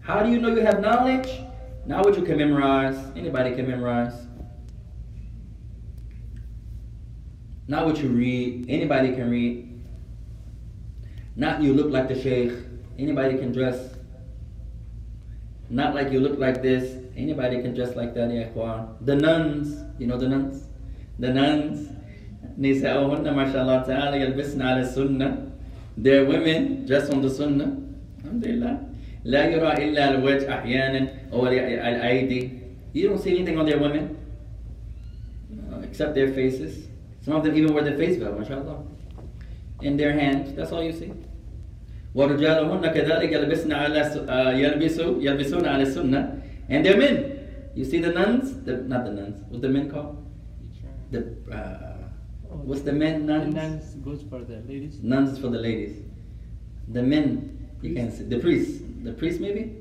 [0.00, 1.28] How do you know you have knowledge?
[1.85, 2.97] Not what you can memorize.
[3.15, 4.13] Anybody can memorize.
[7.67, 8.65] Not what you read.
[8.69, 9.83] Anybody can read.
[11.35, 12.53] Not you look like the sheikh.
[12.97, 13.95] Anybody can dress.
[15.69, 16.97] Not like you look like this.
[17.17, 18.97] Anybody can dress like that, ya ikhwan.
[19.01, 20.67] The nuns, you know the nuns?
[21.19, 21.89] The nuns.
[22.59, 25.51] نساؤهن ما شاء الله تعالى يلبسن على السنة.
[25.97, 27.75] They're women dressed on the sunnah.
[28.23, 28.79] Alhamdulillah.
[29.24, 32.50] لا يرى إلا الوجه أحيانا أو الأيدي.
[32.94, 34.16] You don't see anything on their women
[35.72, 36.88] uh, except their faces.
[37.22, 38.82] Some of them even wear the face veil, mashallah.
[39.82, 41.12] In their hands, that's all you see.
[42.14, 47.38] ورجالهن كذلك يلبسن على uh, يلبسوا يلبسون على السنة and they're men.
[47.74, 49.42] You see the nuns, the, not the nuns.
[49.48, 50.16] What's the men called?
[51.12, 51.20] The
[51.52, 52.08] uh,
[52.48, 53.54] what's the men The nuns?
[53.54, 55.00] nuns goes for the ladies.
[55.02, 56.02] Nuns for the ladies.
[56.88, 58.82] The men, you can see the priests.
[59.02, 59.76] The priests maybe.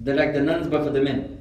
[0.00, 1.38] They're like the nuns, but for the men.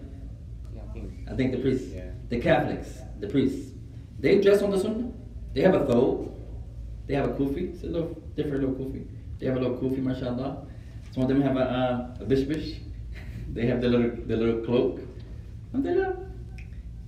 [0.74, 1.14] Yeah, I think.
[1.32, 2.12] I think the priests, Yeah.
[2.30, 3.74] the Catholics, the priests,
[4.20, 5.12] they dress on the sunnah.
[5.54, 6.32] They have a thobe,
[7.08, 9.06] they have a kufi, it's a little different little kufi.
[9.40, 10.66] They have a little kufi, mashallah.
[11.12, 12.80] Some of them have a, uh, a bish bish.
[13.54, 15.00] they have the little the little cloak.
[15.74, 16.18] Alhamdulillah.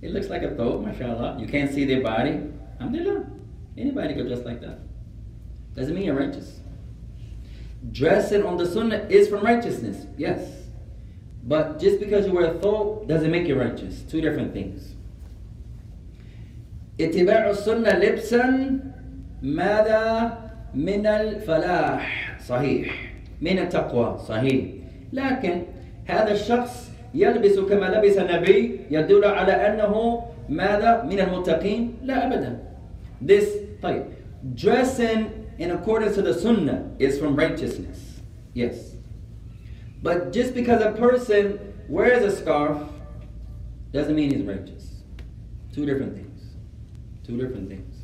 [0.00, 1.38] It looks like a thobe, mashallah.
[1.38, 2.40] You can't see their body.
[2.80, 3.26] Alhamdulillah.
[3.76, 4.78] Anybody could dress like that.
[5.74, 6.60] Doesn't mean you're righteous.
[7.90, 10.62] Dressing on the sunnah is from righteousness, yes.
[11.44, 14.02] But just because you wear a thobe doesn't make you righteous.
[14.02, 14.94] Two different things.
[17.00, 18.78] اتباع السنة لبسا
[19.42, 20.38] ماذا
[20.74, 24.64] من الفلاح صحيح من التقوى صحيح
[25.12, 25.62] لكن
[26.06, 32.58] هذا الشخص يلبس كما لبس النبي يدل على أنه ماذا من المتقين لا أبدا
[33.26, 33.44] this
[33.82, 34.02] طيب
[34.56, 38.19] dressing in accordance to the sunnah is from righteousness
[38.53, 38.97] yes
[40.01, 42.77] but just because a person wears a scarf
[43.91, 45.01] doesn't mean he's righteous.
[45.73, 46.41] Two different things.
[47.25, 47.95] Two different things.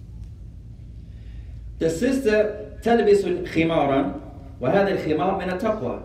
[1.79, 4.21] The sister تلبس خمارا
[4.61, 6.01] وهذا الخمار من التقوى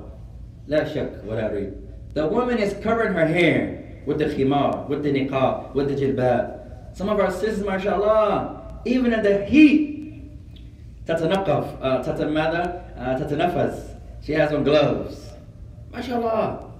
[0.68, 1.72] لا شك ولا ريب.
[2.14, 6.96] The woman is covering her hair with the khimar, with the niqab, with the jilbab.
[6.96, 9.91] Some of our sisters, mashallah, even in the heat,
[11.06, 13.84] تتنقف, uh, تت- ماذا؟ uh, تتنفس.
[14.22, 15.32] She has on gloves.
[15.92, 16.70] MashaAllah.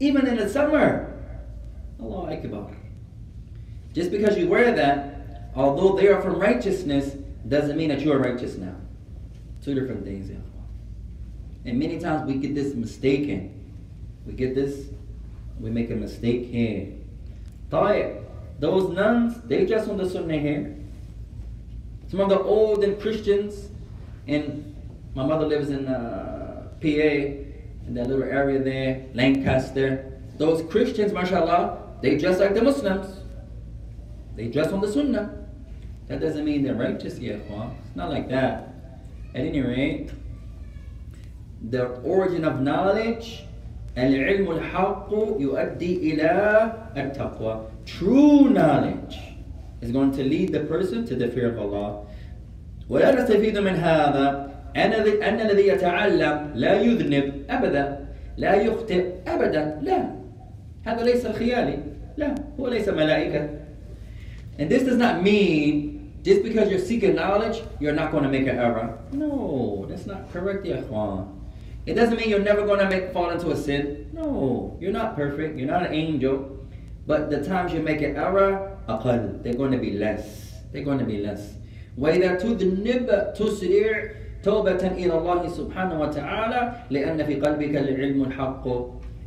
[0.00, 1.14] Even in the summer.
[2.00, 2.70] Allah Akbar.
[3.92, 7.16] Just because you wear that, although they are from righteousness,
[7.48, 8.74] doesn't mean that you are righteous now.
[9.64, 10.28] Two different things.
[10.28, 10.66] ya ikhwan.
[11.64, 13.52] And many times we get this mistaken.
[14.26, 14.88] We get this,
[15.60, 16.88] we make a mistake here.
[17.70, 18.20] طيب,
[18.58, 20.74] those nuns, they dress on the sunnah here.
[22.10, 23.70] Some of the olden Christians,
[24.26, 24.74] and
[25.14, 30.12] my mother lives in uh, PA, in that little area there, Lancaster.
[30.38, 33.20] Those Christians, mashallah, they dress like the Muslims.
[34.36, 35.46] They dress on the Sunnah.
[36.08, 37.74] That doesn't mean they're righteous, ya ikhwan.
[37.86, 38.74] It's not like that.
[39.34, 40.10] At any rate,
[41.70, 43.42] the origin of knowledge,
[43.96, 47.66] العلم الحق يؤدي إلى التقوى.
[47.86, 49.29] True knowledge
[49.80, 52.02] is going to lead the person to the fear of Allah.
[52.90, 57.84] ولا نستفيد من هذا أن الذي- أن الذي يتعلم لا يذنب أبدا
[58.36, 60.10] لا يخطئ أبدا لا
[60.84, 61.78] هذا ليس الخيالي
[62.16, 63.48] لا هو ليس ملائكة
[64.58, 68.46] and this does not mean just because you're seeking knowledge you're not going to make
[68.46, 71.26] an error no that's not correct ya ikhwan
[71.86, 75.16] it doesn't mean you're never going to make fall into a sin no you're not
[75.16, 76.36] perfect you're not an angel
[77.06, 80.98] but the times you make an error أقل they're going to be less they're going
[80.98, 81.54] to be less
[81.98, 84.10] وإذا تذنب تسرع
[84.42, 88.66] توبة إلى الله سبحانه وتعالى لأن في قلبك العلم الحق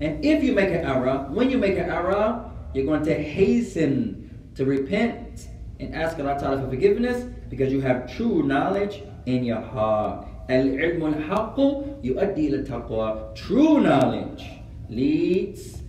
[0.01, 4.29] and if you make an error when you make an error you're going to hasten
[4.55, 5.47] to repent
[5.79, 11.05] and ask Allah Ta'ala for forgiveness because you have true knowledge in your heart العلم
[11.05, 11.59] الحق
[12.03, 13.35] يؤدي إلى التقوى.
[13.35, 14.49] True knowledge
[14.89, 15.81] leads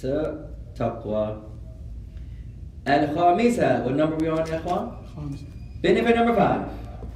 [0.00, 1.42] to taqwa.
[2.86, 4.90] الخامسة, what number we on, إخوان?
[5.16, 5.44] خامسة
[5.82, 6.68] Benefit number five.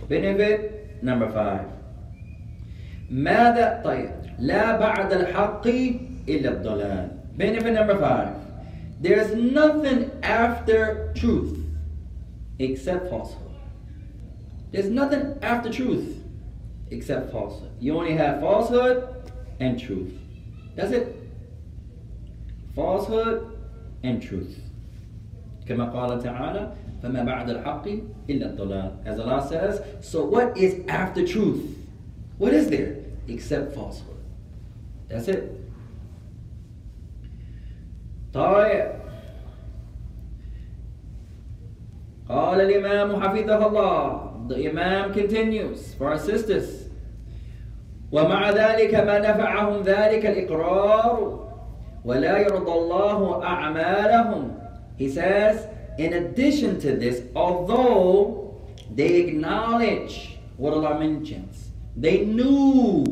[0.08, 1.66] Benefit number five.
[3.10, 5.66] ماذا طيب لا بعد الحق
[6.28, 7.08] إلا الضلال.
[7.36, 8.34] Benefit number five.
[9.00, 11.58] There's nothing after truth
[12.58, 13.50] except falsehood.
[14.70, 16.22] There's nothing after truth
[16.90, 17.72] except falsehood.
[17.80, 19.08] You only have falsehood
[19.58, 20.12] and truth.
[20.76, 21.16] That's it.
[22.74, 23.58] Falsehood
[24.02, 24.58] and truth.
[25.67, 26.71] كما قال تعالى
[27.03, 27.87] فما بعد الحق
[28.29, 31.75] إلا الضلال As Allah says, so what is after truth?
[32.37, 32.95] What is there
[33.27, 34.17] except falsehood?
[35.09, 35.53] That's it.
[38.33, 38.91] طيب
[42.29, 46.87] قال الإمام حفظه الله The Imam continues for our sisters
[48.11, 51.47] ومع ذلك ما نفعهم ذلك الإقرار
[52.05, 54.51] ولا يرضى الله أعمالهم
[54.96, 55.66] He says,
[55.98, 58.60] in addition to this, although
[58.94, 63.04] they acknowledge what Allah mentions, they knew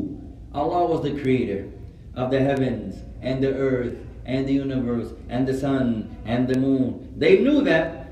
[0.53, 1.69] Allah was the creator
[2.15, 7.13] of the heavens and the earth and the universe and the sun and the moon.
[7.17, 8.07] They knew that,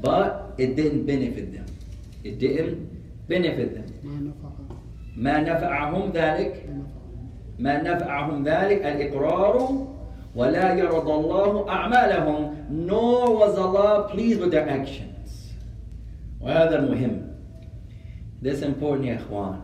[0.00, 1.66] but it didn't benefit them.
[2.24, 2.88] It didn't
[3.28, 3.86] benefit them.
[4.04, 4.50] ما نفع
[5.16, 6.66] ما نفعهم ذلك
[7.58, 9.86] ما نفعهم ما نفعهم ذلك الإقرار
[10.35, 15.53] ولا يرضى الله أعمالهم nor was Allah pleased with their actions
[16.41, 17.21] وهذا المهم
[18.41, 19.59] This important يا إخوان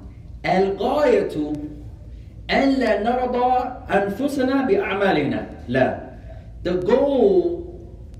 [0.46, 1.54] الغاية
[2.52, 3.54] أن لا نرضى
[3.94, 6.12] أنفسنا بأعمالنا لا
[6.64, 7.62] The goal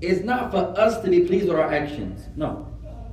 [0.00, 2.66] is not for us to be pleased with our actions No,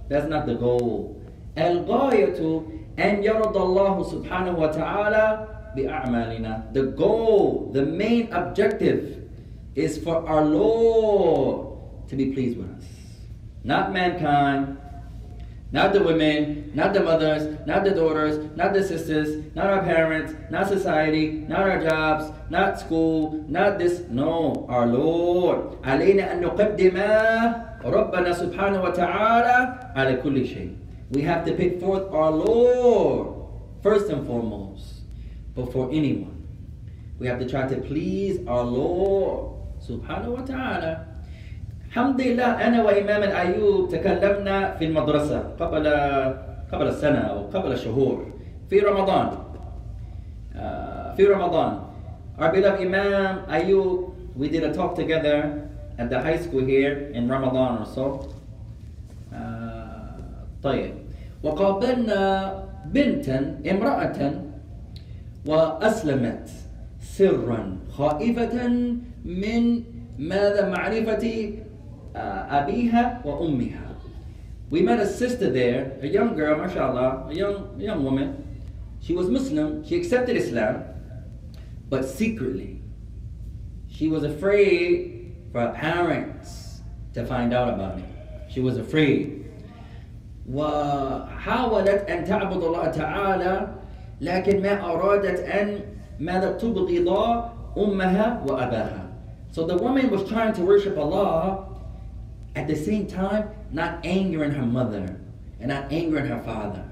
[0.10, 1.16] that's not the goal
[1.58, 2.62] الغاية
[3.00, 9.19] أن يرضى الله سبحانه وتعالى بأعمالنا The goal, the main objective
[9.79, 12.85] is for our Lord to be pleased with us.
[13.65, 14.79] Not mankind,
[15.73, 20.33] not the women, not the mothers, not the daughters, not the sisters, not our parents,
[20.49, 24.03] not society, not our jobs, not school, not this.
[24.09, 25.83] No, our Lord.
[25.83, 26.97] علينا أن نقدم
[27.85, 30.77] ربنا سبحانه وتعالى على كل شيء.
[31.11, 33.35] We have to pick forth our Lord
[33.83, 35.03] first and foremost
[35.57, 36.47] before anyone.
[37.19, 40.98] We have to try to please our Lord سبحانه وتعالى.
[41.90, 45.88] الحمد لله أنا وإمام الأيوب تكلمنا في المدرسة قبل
[46.72, 48.26] قبل السنة أو قبل شهور
[48.70, 49.28] في رمضان
[50.56, 51.80] آه، في رمضان
[52.40, 55.68] Our beloved Imam Ayub, we did a talk together
[55.98, 58.06] at the high school here in Ramadan or so.
[59.34, 60.14] آه،
[60.64, 60.94] طيب
[61.44, 62.54] وقابلنا
[62.86, 64.32] بنتا امرأة
[65.46, 66.50] وأسلمت
[67.02, 68.56] سرا خائفة
[69.26, 69.84] من
[70.18, 71.54] ماذا معرفة
[72.16, 73.90] آه، أبيها وأمها.
[74.72, 78.46] We met a sister there, a young girl, mashallah, a young, young woman.
[79.02, 80.84] She was Muslim, she accepted Islam,
[81.90, 82.82] but secretly.
[83.88, 86.82] She was afraid for her parents
[87.16, 88.06] to find out about it.
[88.50, 89.46] She was afraid.
[90.50, 93.68] وحاولت أن تعبد الله تعالى
[94.22, 95.80] لكن ما أرادت أن
[96.20, 97.10] ماذا تبغض
[97.78, 99.09] أمها وأباها.
[99.51, 101.67] So the woman was trying to worship Allah
[102.57, 105.17] at the same time not angering her mother
[105.61, 106.85] and not angering her father.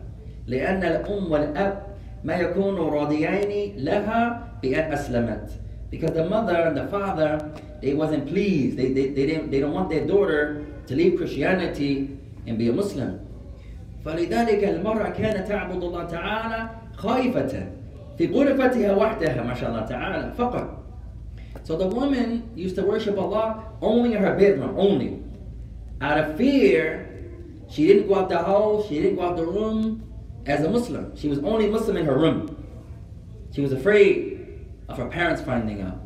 [0.46, 1.82] لأن الأم والأب
[2.24, 5.50] ما يكونوا راضيين لها بأن أسلمت.
[5.90, 8.76] Because the mother and the father, they wasn't pleased.
[8.76, 12.72] They, they, they, didn't, they don't want their daughter to leave Christianity and be a
[12.72, 13.20] Muslim.
[14.04, 17.66] فلذلك المرأة كانت تعبد الله تعالى خائفة
[18.18, 20.82] في غرفتها وحدها ما شاء الله تعالى فقط.
[21.66, 25.22] So the woman used to worship Allah only in her bedroom, only.
[26.00, 27.08] Out of fear,
[27.68, 30.02] she didn't go out the house, she didn't go out the room
[30.46, 31.16] as a Muslim.
[31.16, 32.56] She was only Muslim in her room.
[33.54, 35.98] She was afraid of her parents finding out.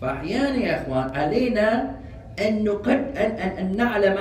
[0.00, 1.96] فأحيانا يا إخوان علينا
[2.38, 4.18] أن نقد أن أن, أن نعلم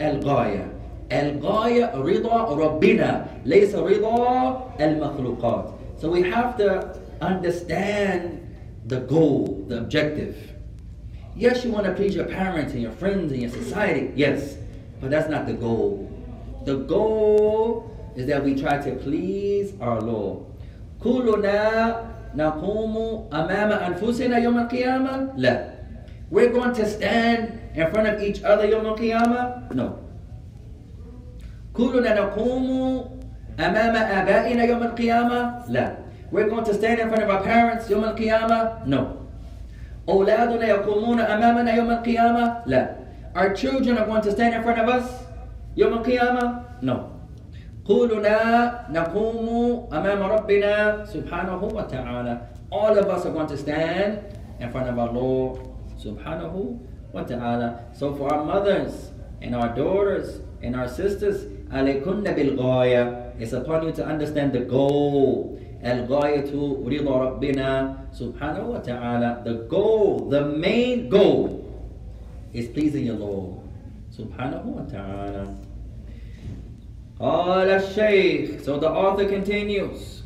[0.00, 0.66] الغاية.
[1.12, 5.72] الغاية رضا ربنا ليس رضا المخلوقات.
[5.98, 8.40] So we have to understand
[8.86, 10.36] the goal, the objective.
[11.36, 14.12] Yes, you want to please your parents and your friends and your society.
[14.14, 14.56] Yes,
[15.00, 16.08] but that's not the goal.
[16.64, 20.46] The goal is that we try to please our Lord.
[21.00, 21.96] كلنا
[22.36, 22.94] نقوم
[23.32, 25.72] أمام أنفسنا يوم القيامة؟ لا.
[26.30, 29.72] We're going to stand in front of each other يوم القيامة?
[29.74, 29.98] No.
[31.74, 33.04] كلنا نقوم
[33.60, 35.96] أمام آبائنا يوم القيامة لا
[36.30, 39.22] we're going to stand in front of our parents يوم القيامة no
[40.08, 42.96] أولادنا يقومون أمامنا يوم القيامة لا
[43.34, 45.06] our children are going to stand in front of us
[45.76, 46.96] يوم القيامة no
[47.84, 48.38] قولنا
[48.90, 49.46] نقوم
[49.92, 52.38] أمام ربنا سبحانه وتعالى
[52.72, 54.18] all of us are going to stand
[54.60, 55.60] in front of our Lord
[55.98, 56.78] subhanahu
[57.12, 59.10] wa ta'ala so for our mothers
[59.42, 65.58] and our daughters and our sisters عليكن بالغاية it's upon you to understand the goal
[65.84, 66.50] الغاية
[66.86, 71.48] رضا ربنا سبحانه وتعالى the goal the main goal
[72.54, 73.58] is pleasing your Lord
[74.10, 75.46] سبحانه وتعالى
[77.20, 80.22] قال الشيخ so the author continues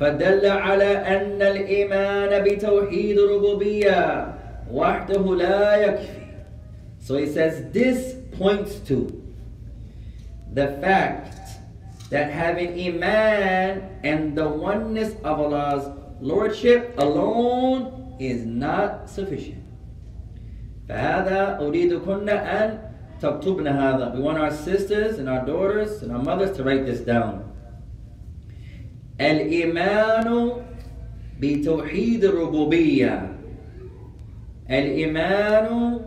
[0.00, 4.34] فدل على أن الإيمان بتوحيد الربوبية
[4.72, 6.24] وحده لا يكفي
[7.00, 9.22] so he says this points to
[10.54, 11.37] the fact
[12.10, 15.88] that having iman and the oneness of Allah's
[16.20, 19.60] lordship alone is not sufficient
[20.88, 22.78] فهذا أريدكن أن
[23.20, 27.00] تكتبن هذا we want our sisters and our daughters and our mothers to write this
[27.00, 27.40] down
[29.20, 30.52] الإيمان
[31.40, 33.32] بتوحيد الربوبية
[34.70, 36.00] الإيمان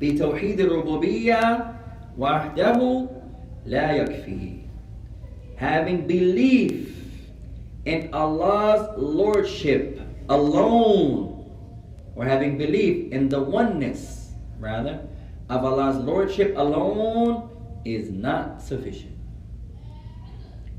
[0.00, 1.72] بتوحيد الربوبية
[2.18, 3.06] وحده
[3.66, 4.55] لا يكفي
[5.57, 6.95] having belief
[7.85, 9.99] in Allah's lordship
[10.29, 11.49] alone
[12.15, 15.01] or having belief in the oneness rather
[15.49, 17.49] of Allah's lordship alone
[17.85, 19.17] is not sufficient.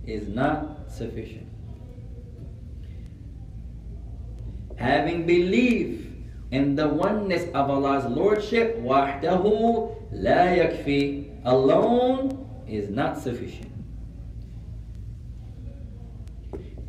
[0.07, 1.47] Is not sufficient.
[4.77, 6.07] Having belief
[6.53, 13.68] in the oneness of Allah's lordship wahdahu la yakfi alone is not sufficient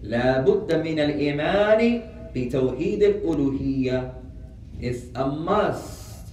[0.02, 2.00] لا بد من الإيمان
[2.36, 4.12] بتوحيد الألوهية
[4.80, 6.28] It's a must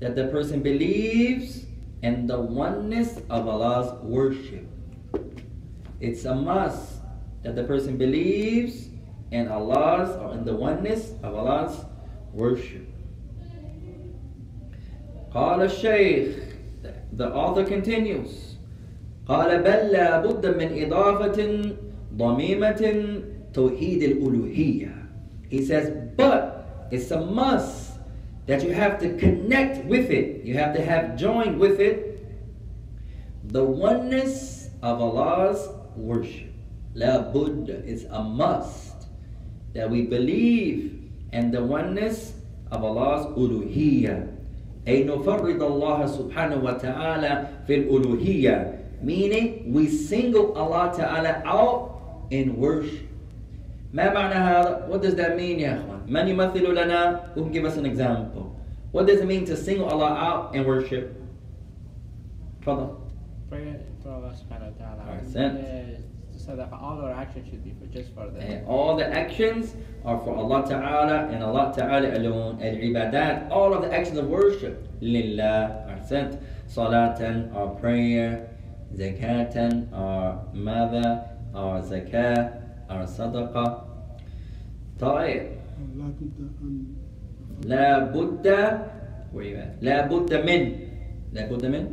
[0.00, 1.64] that the person believes
[2.02, 4.66] in the oneness of Allah's worship.
[6.00, 7.00] It's a must
[7.44, 8.88] that the person believes
[9.30, 11.84] in Allah's or in the oneness of Allah's
[12.32, 12.84] worship.
[15.32, 16.54] قال الشيخ
[17.16, 18.54] The author continues
[19.26, 21.40] قال بل لا بد من إضافة
[22.18, 22.82] ضميمة
[23.52, 24.94] توحيد الألوهية
[25.50, 27.98] He says but it's a must
[28.46, 32.18] that you have to connect with it you have to have joined with it
[33.48, 36.52] the oneness of Allah's worship
[36.94, 39.06] لا بد is a must
[39.74, 41.00] that we believe
[41.32, 42.34] in the oneness
[42.70, 44.28] of Allah's uluhiyya
[44.88, 51.94] أي نفرد الله سبحانه وتعالى في الألوهية meaning we single Allah Ta'ala out
[52.30, 53.08] in worship
[53.92, 57.64] ما معنى هذا what does that mean يا أخوان من يمثل لنا who can give
[57.64, 58.56] us an example
[58.92, 61.16] what does it mean to single Allah out in worship
[62.62, 62.96] تفضل
[63.50, 65.02] Pray for Allah subhanahu wa ta'ala.
[65.06, 65.60] Alright, sent.
[65.60, 66.00] Uh,
[66.36, 68.40] so that all our actions should be for just for them.
[68.40, 69.74] And all the actions
[70.04, 72.60] are for Allah Ta'ala and Allah Ta'ala alone.
[72.60, 76.40] Al-ibadat, all of the actions of worship, lillah, are sent.
[76.68, 78.50] Salatan, our prayer.
[78.94, 82.53] Zakatan, our mother, Our zakah,
[82.89, 83.85] our sadaqah.
[84.99, 85.43] طيب.
[85.95, 86.85] لا بد أن
[87.63, 88.45] لا بد
[89.33, 89.77] where you at?
[89.81, 90.61] لا بد من.
[91.33, 91.85] لا بد من.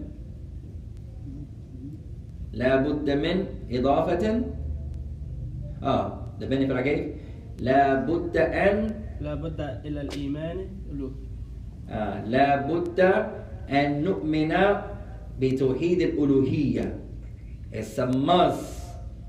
[2.53, 4.25] لا بد من إضافة.
[5.83, 6.07] آه
[6.41, 7.05] the benefit I gave
[7.61, 8.91] لا بد أن.
[9.21, 10.57] لا بد إلى الإيمان
[10.93, 11.11] له.
[11.89, 13.01] آه لا بد
[13.71, 14.53] أن نؤمن
[15.41, 16.99] بتوحيد الألوهية.
[17.73, 18.86] It's a must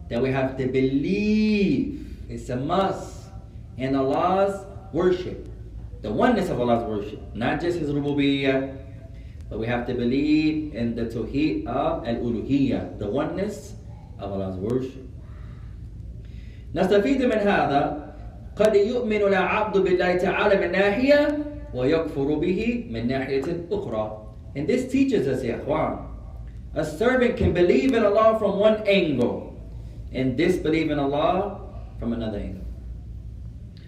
[0.08, 3.28] that we have to believe It's a must
[3.76, 5.48] in Allah's worship
[6.02, 8.78] the oneness of Allah's worship not just His rububiyyah
[9.48, 13.74] but we have to believe in the tawheed of al-uluhiyyah the oneness
[14.18, 15.08] of Allah's worship
[16.74, 18.14] نستفيد من هذا
[18.56, 21.38] قد يؤمن العبد بالله تعالى من ناحية
[21.74, 24.18] ويكفر به من ناحية أخرى
[24.56, 25.98] and this teaches us يا إخوان
[26.74, 29.45] a servant can believe in Allah from one angle
[30.12, 31.60] and disbelieve in Allah
[31.98, 32.66] from another angle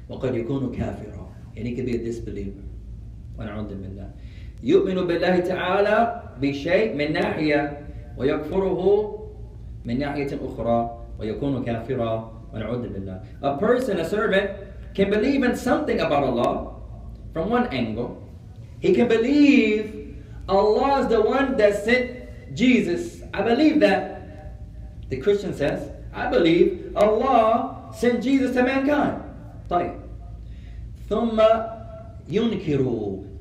[0.08, 1.24] وقد يكون كافرا
[1.56, 2.64] and he can be a disbeliever
[3.38, 4.10] ونعوذ بالله
[4.62, 7.78] يؤمن بالله تعالى بشيء من ناحية
[8.16, 8.80] ويكفره
[9.84, 10.78] من ناحية أخرى
[11.18, 14.50] ويكون كافرا ونعوذ بالله A person, a servant,
[14.94, 16.76] can believe in something about Allah
[17.32, 18.22] from one angle.
[18.80, 23.22] He can believe Allah is the one that sent Jesus.
[23.32, 24.12] I believe that.
[25.10, 29.22] The Christian says, I believe Allah sent Jesus to mankind.
[29.70, 29.94] طيب.
[31.08, 31.40] ثم
[32.28, 32.80] ينكر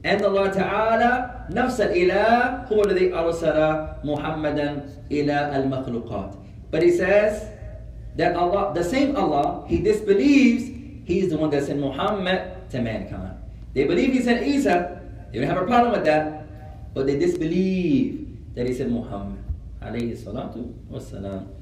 [0.05, 1.11] أن الله تعالى
[1.51, 3.57] نفس الإله هو الذي أرسل
[4.03, 6.31] محمدا إلى المخلوقات.
[6.71, 7.45] But he says
[8.17, 10.69] that Allah, the same Allah, he disbelieves
[11.05, 13.37] he's the one that sent Muhammad to mankind.
[13.73, 15.01] They believe he sent Isa.
[15.31, 16.45] They don't have a problem with that.
[16.93, 19.39] But they disbelieve that he sent Muhammad.
[19.81, 20.55] عليه الصلاة
[20.91, 21.56] والسلام.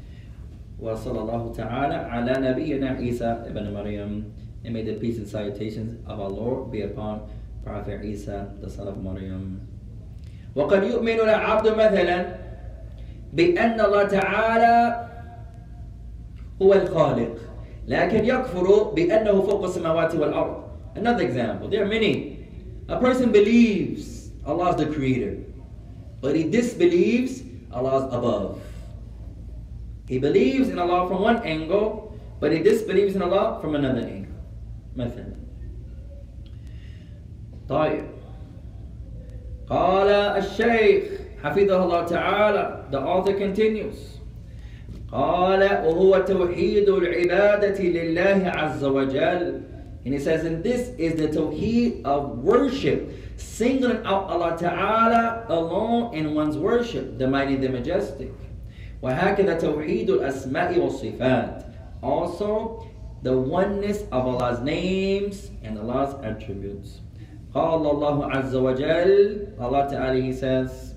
[0.79, 4.23] وصلى الله تعالى على نبينا عيسى ابن مريم.
[4.63, 7.27] And may the peace and salutations of our Lord be upon
[7.63, 9.67] Prophet Isa, the son of Maryam.
[10.55, 12.35] وقد يؤمن العبد مثلا
[13.33, 15.07] بأن الله تعالى
[16.61, 17.35] هو الخالق
[17.87, 20.61] لكن يكفر بأنه فوق السماوات والأرض
[20.93, 22.45] Another example, there are many.
[22.89, 25.37] A person believes Allah is the creator,
[26.19, 28.59] but he disbelieves Allah is above.
[30.07, 34.31] He believes in Allah from one angle, but he disbelieves in Allah from another angle.
[34.95, 35.33] مثلا
[37.69, 38.03] طيب
[39.69, 40.07] قال
[40.37, 41.03] الشيخ
[41.43, 44.19] حفظه الله تعالى the author continues
[45.11, 49.61] قال وهو توحيد العبادة لله عز وجل
[50.03, 56.13] and he says and this is the tawheed of worship singling out Allah Ta'ala alone
[56.13, 58.31] in one's worship the mighty the majestic
[59.06, 61.62] وهكذا توحيد الأسماء والصفات
[62.02, 62.82] also
[63.22, 66.98] the oneness of Allah's names and Allah's attributes
[67.54, 69.14] قال الله عز وجل
[69.62, 70.94] Allah Ta'ala he says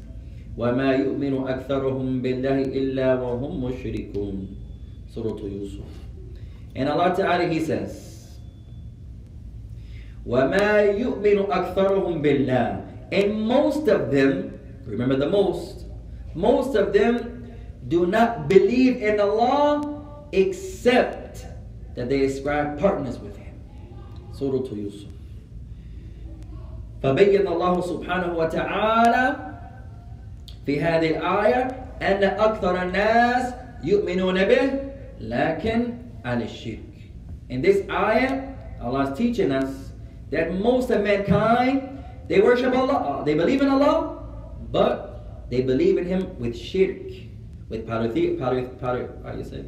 [0.58, 4.36] وما يؤمن أكثرهم بالله إلا وهم مشركون
[5.14, 5.86] Surah Yusuf
[6.76, 8.34] and Allah Ta'ala he says
[10.26, 12.82] وما يؤمن أكثرهم بالله
[13.14, 14.58] and most of them
[14.90, 15.86] remember the most
[16.34, 17.29] most of them
[17.89, 20.03] do not believe in Allah
[20.33, 21.47] except
[21.95, 23.55] that they ascribe partners with him
[24.33, 25.15] Surah Yusuf
[27.05, 29.37] فبين الله سبحانه وتعالى
[30.67, 31.63] في هذه الآية
[32.03, 33.55] أن أكثر الناس
[33.85, 34.71] يؤمنون به
[35.21, 35.95] لكن
[36.25, 36.95] على الشرك.
[37.51, 38.49] In this ayah,
[38.81, 39.93] Allah is teaching us
[40.31, 44.25] that most of mankind, they worship Allah, they believe in Allah,
[44.73, 47.05] but they believe in Him with shirk,
[47.69, 49.65] with polythe- poly- poly- how do you say?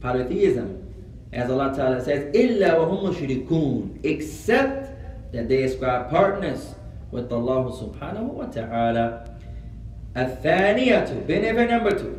[0.00, 0.84] polytheism.
[1.32, 6.74] As Allah Ta'ala says, إِلَّا وَهُمْ مُشْرِكُونَ Except that they ascribe partners
[7.10, 9.24] with Allah subhanahu wa ta'ala.
[10.16, 12.18] الثانية benefit number two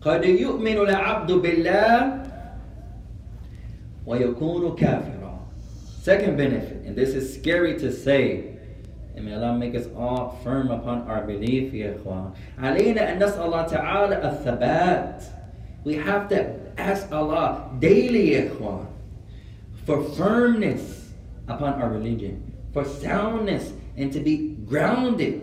[0.00, 2.22] قد يؤمن العبد بالله
[4.06, 5.38] ويكون كافرا
[6.02, 8.51] second benefit and this is scary to say
[9.16, 13.42] and may Allah make us all firm upon our belief يا إخوان علينا أن نسأل
[13.42, 15.22] الله تعالى الثبات
[15.84, 18.86] we have to ask Allah daily يا إخوان
[19.86, 21.08] for firmness
[21.48, 25.40] upon our religion, for soundness, and to be grounded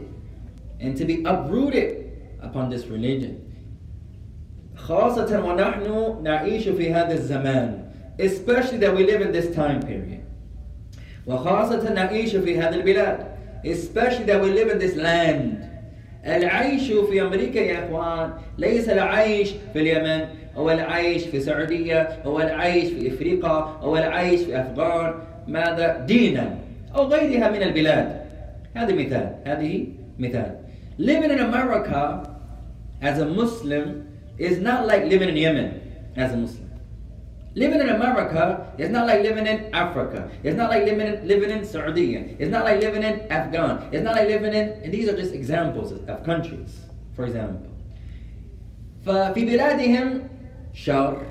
[0.80, 2.12] and to be uprooted
[2.42, 3.42] upon this religion.
[4.76, 10.22] خاصة ونحن نعيش في هذا الزمان especially that we live in this time period
[11.28, 13.29] وخاصة نعيش في هذا البلاد
[13.64, 15.66] especially that we live in this land
[16.26, 20.26] العيش في أمريكا يا إخوان ليس العيش في اليمن
[20.58, 25.14] أو العيش في السعودية أو العيش في إفريقيا أو العيش في أفغان
[25.48, 26.58] ماذا دينا
[26.96, 28.22] أو غيرها من البلاد
[28.76, 29.88] هذا مثال هذه
[30.20, 30.56] مثال
[30.98, 32.30] living in America
[33.02, 34.08] as a Muslim
[34.40, 35.70] is not like living in Yemen
[36.18, 36.69] as a Muslim
[37.56, 40.30] Living in America is not like living in Africa.
[40.44, 42.16] It's not like living in, living in Saudi.
[42.38, 43.88] It's not like living in Afghan.
[43.94, 46.82] It's not like living in, and these are just examples of countries,
[47.16, 47.72] for example.
[49.06, 50.22] ففي بلادهم
[50.74, 51.22] شر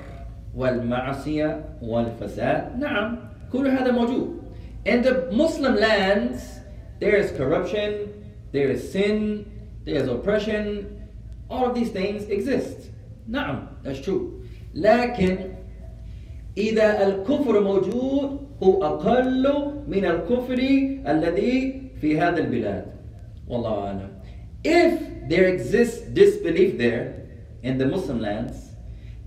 [0.55, 3.17] والمعصية والفساد نعم
[3.51, 4.41] كل هذا موجود
[4.85, 6.59] In the Muslim lands
[6.99, 7.91] there is corruption,
[8.51, 9.45] there is sin,
[9.83, 11.01] there is oppression,
[11.49, 12.89] all of these things exist
[13.27, 14.41] نعم that's true
[14.73, 15.55] لكن
[16.57, 19.47] إذا الكفر موجود هو أقل
[19.87, 20.59] من الكفر
[21.07, 22.85] الذي في هذا البلاد
[23.47, 24.09] والله أعلم
[24.63, 27.13] If there exists disbelief there
[27.61, 28.71] in the Muslim lands,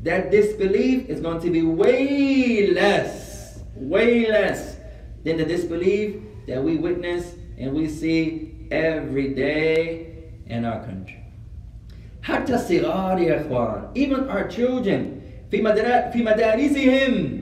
[0.03, 4.77] that disbelief is going to be way less, way less
[5.25, 6.17] than the disbelief
[6.49, 10.07] that we witness and we see every day
[10.47, 11.15] in our country.
[12.23, 15.22] حتى الصغار يا إخوان, even our children,
[15.54, 17.42] في مدار- في مدارسهم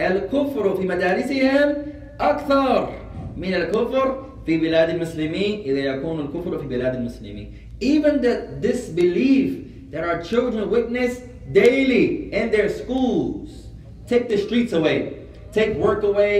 [0.00, 1.74] الكفر في مدارسهم
[2.20, 2.88] أكثر
[3.36, 7.52] من الكفر في بلاد المسلمين إذا يكون الكفر في بلاد المسلمين.
[7.80, 9.50] Even the disbelief
[9.92, 11.12] that our children witness
[11.52, 13.48] daily in their schools.
[14.08, 14.98] Take the streets away.
[15.52, 16.36] Take work away.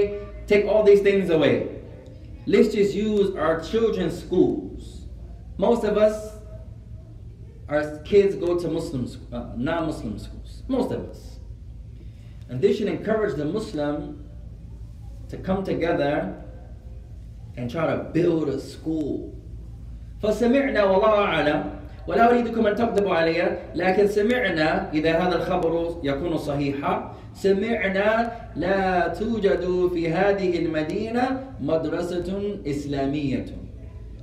[0.49, 1.57] Take all these things away.
[2.53, 4.81] Let's just use our children's schools.
[5.67, 6.17] Most of us,
[7.69, 9.03] our kids go to Muslim,
[9.33, 10.42] uh, non-Muslim schools.
[10.72, 11.40] Most of us.
[12.50, 14.24] And this should encourage the Muslim
[15.30, 16.44] to come together
[17.58, 19.34] and try to build a school.
[20.22, 21.64] فسمعنا والله أعلم
[22.08, 29.90] ولا أريدكم أن تكذبوا علي لكن سمعنا إذا هذا الخبر يكون صحيحا سمعنا لا توجد
[29.94, 33.46] في هذه المدينة مدرسة إسلامية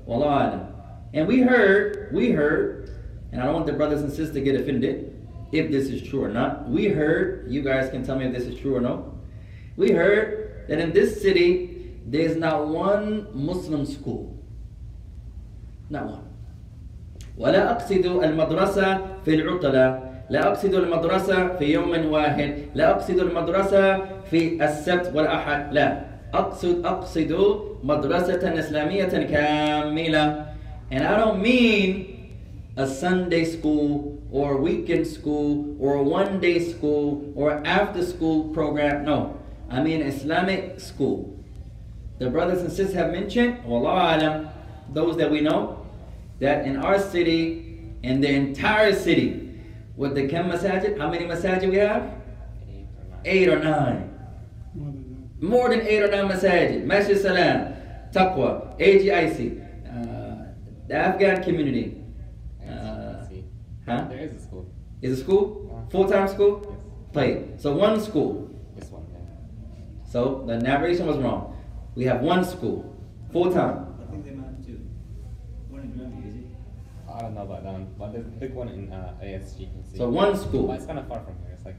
[0.06, 0.66] والله أعلم
[1.14, 2.90] and we heard we heard
[3.32, 5.14] and I don't want the brothers and sisters to get offended
[5.52, 8.44] if this is true or not we heard you guys can tell me if this
[8.44, 9.12] is true or no
[9.76, 14.36] we heard that in this city there's not one Muslim school
[15.90, 16.24] not one
[17.38, 20.00] ولا أقصد المدرسة في العطلة
[20.30, 26.00] لا أقصد المدرسة في يوم واحد لا أقصد المدرسة في السبت والأحد لا
[26.34, 27.32] أقصد أقصد
[27.82, 30.46] مدرسة إسلامية كاملة
[30.90, 32.30] and I don't mean
[32.76, 39.05] a Sunday school or weekend school or a one day school or after school program
[39.05, 41.35] no I mean Islamic school
[42.19, 44.49] the brothers and sisters have mentioned alam
[44.93, 45.85] those that we know
[46.39, 49.59] that in our city, in the entire city,
[49.95, 52.13] with the Kam Masajid, how many masajid we have?
[53.25, 54.17] Eight or nine.
[54.73, 56.85] More than More than eight or nine masajid.
[56.85, 57.73] Masjid Salam,
[58.13, 60.53] Taqwa, AGIC, uh,
[60.87, 61.98] the Afghan community.
[63.89, 64.07] Uh, huh?
[64.09, 64.71] There is a school.
[65.01, 65.87] Is it school?
[65.91, 66.61] Full time school?
[66.63, 66.79] Yes.
[67.13, 67.47] Play.
[67.57, 68.49] So one school.
[68.75, 70.09] This one, yeah.
[70.11, 71.57] So the narration was wrong.
[71.95, 72.95] We have one school,
[73.31, 73.95] full time.
[74.01, 74.79] I think they might have two.
[75.69, 76.45] One in Granby, is it?
[77.11, 79.59] I don't know about that one, but there's a big one in uh, ASG.
[79.59, 79.97] You can see.
[79.97, 80.67] So one school.
[80.67, 81.51] But it's kind of far from here.
[81.53, 81.77] It's like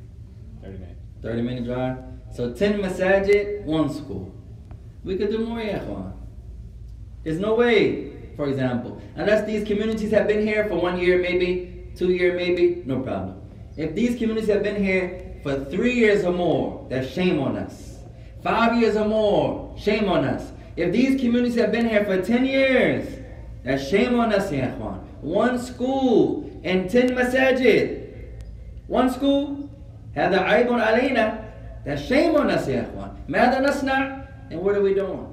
[0.63, 1.01] 30 minutes.
[1.23, 1.99] 30 minute drive.
[2.33, 4.35] So 10 masajid, one school.
[5.05, 6.13] We could do more, ya ikhwan.
[7.25, 11.70] There's no way, for example, unless these communities have been here for one year, maybe,
[11.96, 13.42] two year, maybe, no problem.
[13.78, 18.00] If these communities have been here for three years or more, that's shame on us.
[18.44, 20.52] Five years or more, shame on us.
[20.76, 23.08] If these communities have been here for 10 years,
[23.64, 25.00] that's shame on us, ya ikhwan.
[25.22, 28.06] One school and 10 masajid.
[28.88, 29.70] One school
[30.16, 31.40] هذا عيب علينا
[31.86, 35.28] That's shame on us يا إخوان ماذا نصنع and what are we doing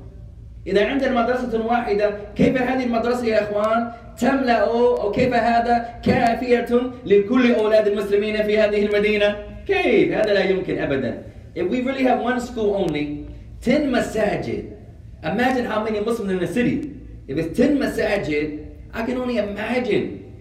[0.66, 7.53] إذا عندنا مدرسة واحدة كيف هذه المدرسة يا إخوان تملأ أو كيف هذا كافية لكل
[7.53, 9.35] أولاد المسلمين في هذه المدينة
[9.67, 11.23] كيف هذا لا يمكن أبدا
[11.55, 13.27] If we really have one school only
[13.61, 14.77] 10 masajid
[15.23, 16.93] Imagine how many Muslims in the city
[17.27, 20.33] If it's 10 masajid I can only imagine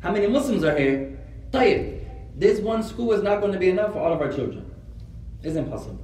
[0.00, 1.18] how many Muslims are here
[1.52, 2.00] طيب
[2.40, 4.64] this one school is not going to be enough for all of our children.
[5.42, 5.98] It's impossible.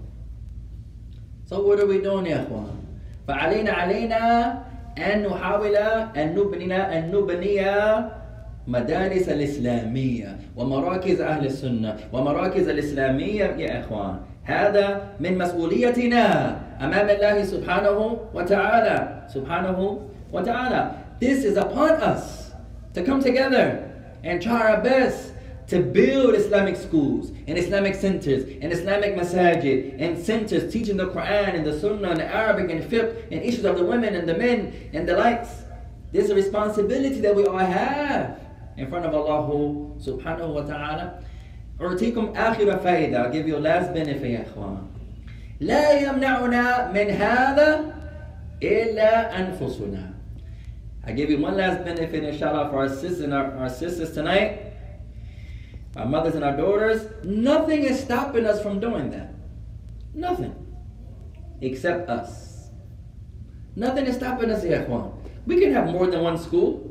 [1.47, 2.77] So what are we doing يا اخوان؟
[3.29, 4.63] فعلينا علينا
[4.99, 5.77] أن نحاول
[6.17, 7.61] أن نبني أن نبني
[8.67, 14.17] مدارس الإسلامية ومراكز أهل السنة ومراكز الإسلامية يا إخوان.
[14.45, 18.97] هذا من مسؤوليتنا أمام الله سبحانه وتعالى.
[19.29, 19.79] سبحانه
[20.33, 20.91] وتعالى.
[21.21, 22.53] This is upon us
[22.95, 23.85] to come together
[24.25, 25.36] and try our best
[25.68, 31.56] to build Islamic schools and Islamic centers and Islamic masajid and centers teaching the Quran
[31.56, 34.36] and the Sunnah and the Arabic and fiqh and issues of the women and the
[34.36, 35.50] men and the likes.
[36.12, 38.38] There's a responsibility that we all have
[38.76, 39.48] in front of Allah
[40.00, 41.24] subhanahu wa ta'ala.
[41.82, 44.78] أعطيكم آخر فائدة I'll give you a last benefit يا إخوان
[45.62, 47.94] لا يمنعنا من هذا
[48.64, 50.14] إلا أنفسنا
[51.04, 54.65] I give you one last benefit inshallah for our sisters and our, our sisters tonight
[55.96, 59.34] our mothers and our daughters, nothing is stopping us from doing that.
[60.14, 60.56] Nothing.
[61.62, 62.70] Except us.
[63.76, 65.14] Nothing is stopping us, ya ikhwan.
[65.46, 66.88] We can have more than one school.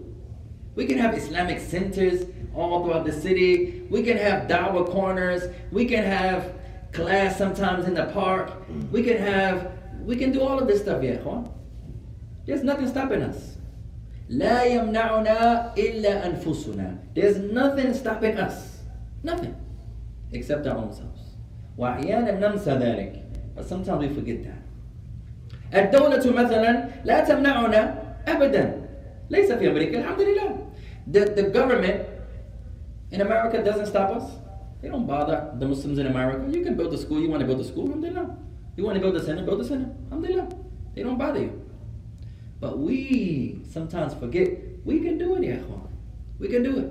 [0.74, 3.86] We can have Islamic centers all throughout the city.
[3.90, 5.42] We can have dawah corners.
[5.72, 6.54] We can have
[6.92, 8.52] class sometimes in the park.
[8.90, 9.72] We can have,
[10.04, 11.52] we can do all of this stuff, ya ikhwan.
[12.46, 13.56] There's nothing stopping us.
[14.30, 17.14] لا يمنعنا إلا أنفسنا.
[17.14, 18.73] There's nothing stopping us.
[19.24, 19.54] Nothing.
[20.32, 21.36] Except our own selves.
[21.78, 23.22] وأحيانا ننسى ذلك.
[23.54, 24.60] But sometimes we forget that.
[25.74, 28.88] الدولة مثلا لا تمنعنا أبدا.
[29.30, 30.56] ليس في أمريكا الحمد لله.
[31.06, 32.06] The, the government
[33.10, 34.30] in America doesn't stop us.
[34.82, 36.46] They don't bother the Muslims in America.
[36.50, 37.20] You can build a school.
[37.20, 37.86] You want to build a school?
[37.86, 38.36] Alhamdulillah.
[38.76, 39.44] You want to build a center?
[39.44, 39.90] Build a center.
[40.06, 40.48] Alhamdulillah.
[40.94, 41.66] They don't bother you.
[42.60, 44.48] But we sometimes forget
[44.84, 45.88] we can do it, ya ikhwan.
[46.38, 46.88] We can do it.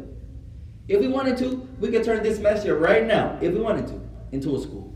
[0.87, 4.01] If we wanted to, we could turn this masjid right now, if we wanted to,
[4.31, 4.93] into a school.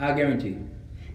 [0.00, 0.64] I guarantee you.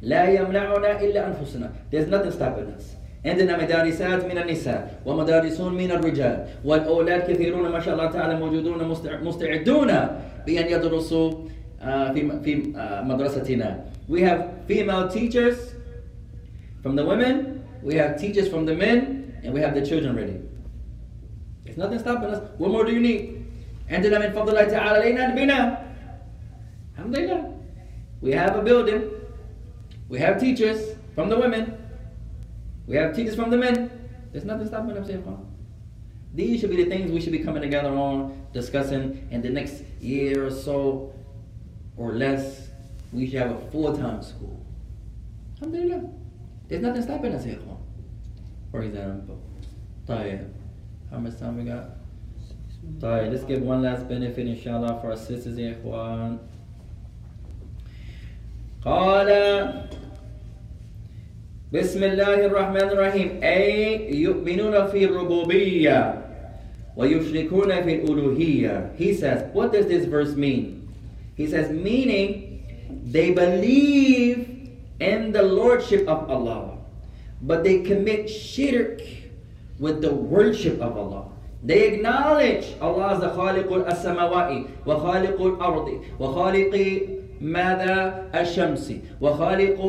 [0.02, 1.72] لا يمنعنا إلا أنفسنا.
[1.92, 2.96] There's nothing stopping us.
[3.26, 9.22] عندنا مدارسات من النساء ومدارسون من الرجال والأولاد كثيرون ما شاء الله تعالى موجودون مستع-
[9.24, 9.88] مستعدون
[10.48, 11.32] بأن يدرسوا
[11.82, 13.86] آه، في في آه، مدرستنا.
[14.10, 15.56] We have female teachers
[16.84, 20.38] from the women, we have teachers from the men, and we have the children ready.
[21.64, 22.40] There's nothing stopping us.
[22.58, 23.37] What more do you need?
[23.90, 25.86] عندنا من فضل الله تعالى علينا البناء.
[26.98, 27.54] الحمد لله.
[28.22, 29.10] We have a building.
[30.10, 31.78] We have teachers from the women.
[32.88, 33.90] We have teachers from the men.
[34.32, 35.46] There's nothing stopping us here from.
[36.34, 39.84] These should be the things we should be coming together on, discussing in the next
[40.02, 41.14] year or so
[41.98, 42.70] or less.
[43.12, 44.60] We should have a full-time school.
[45.62, 46.10] Alhamdulillah.
[46.68, 47.78] There's nothing stopping us here from.
[48.72, 49.40] For example.
[50.08, 50.50] طيب.
[51.12, 51.97] How much time we got?
[53.02, 56.40] طيب, let's give one last benefit inshallah for our sisters and ikhwan.
[58.86, 59.30] قال
[61.74, 66.24] بسم الله الرحمن الرحيم أي يؤمنون في الربوبية
[66.98, 70.88] ويشركون في الألوهية He says, what does this verse mean?
[71.36, 72.64] He says, meaning
[73.06, 74.70] they believe
[75.00, 76.78] in the lordship of Allah,
[77.42, 79.02] but they commit shirk
[79.80, 81.27] with the worship of Allah.
[81.64, 87.02] They acknowledge Allah as the خالق السماوات وخالق الأرض وخالق
[87.42, 89.80] ماذا الشمس وخالق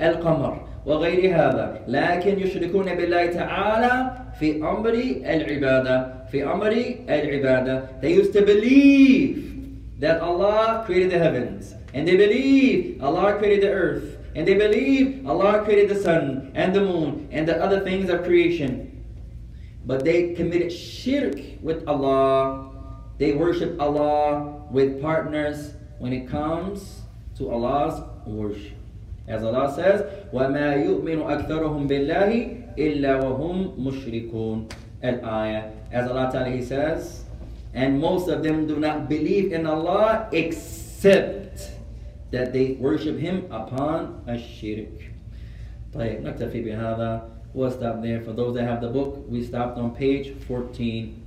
[0.00, 4.10] القمر وغير هذا لكن يشركون بالله تعالى
[4.40, 4.94] في أمر
[5.24, 6.72] العبادة في أمر
[7.08, 13.62] العبادة They used to believe that Allah created the heavens and they believe Allah created
[13.62, 17.80] the earth and they believe Allah created the sun and the moon and the other
[17.80, 18.85] things of creation
[19.86, 22.70] but they committed shirk with Allah.
[23.18, 27.02] They worship Allah with partners when it comes
[27.36, 28.76] to Allah's worship.
[29.28, 30.02] As Allah says,
[30.32, 34.70] وَمَا يُؤْمِنُ أَكْثَرُهُم بِاللَّهِ إِلَّا وَهُمْ مُشْرِكُونَ
[35.02, 35.70] Al-ayah.
[35.90, 37.24] As Allah Ta'ala He says,
[37.74, 41.70] and most of them do not believe in Allah except
[42.30, 45.12] that they worship Him upon a shirk.
[45.94, 47.22] طيب نكتفي بهذا
[47.56, 48.22] We'll stop there.
[48.22, 51.22] For those that have the book, we stopped on page 14.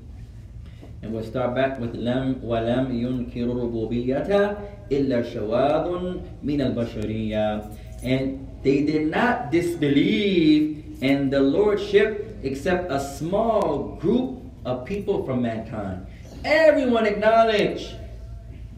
[1.02, 4.58] And we'll start back with لم ولم ينكر الربوبية
[4.92, 7.62] إلا شواذ من البشرية.
[8.04, 15.44] And they did not disbelieve in the Lordship except a small group of people from
[15.44, 16.08] mankind.
[16.44, 17.94] Everyone acknowledged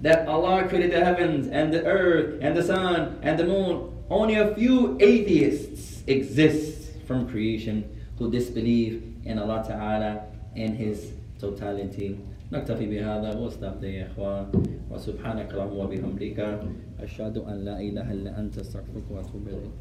[0.02, 3.94] that Allah created the heavens and the earth and the sun and the moon.
[4.10, 7.84] Only a few atheists exist from creation
[8.18, 10.12] who disbelieve in Allah Ta'ala
[10.56, 12.18] and His totality.
[12.52, 14.46] نكتفي بهذا واستبدأ يا إخوان
[14.92, 16.40] وسبحانك اللهم وبحمدك
[17.00, 19.76] أشهد أن لا إله إلا أنت أستغفرك وأتوب إليك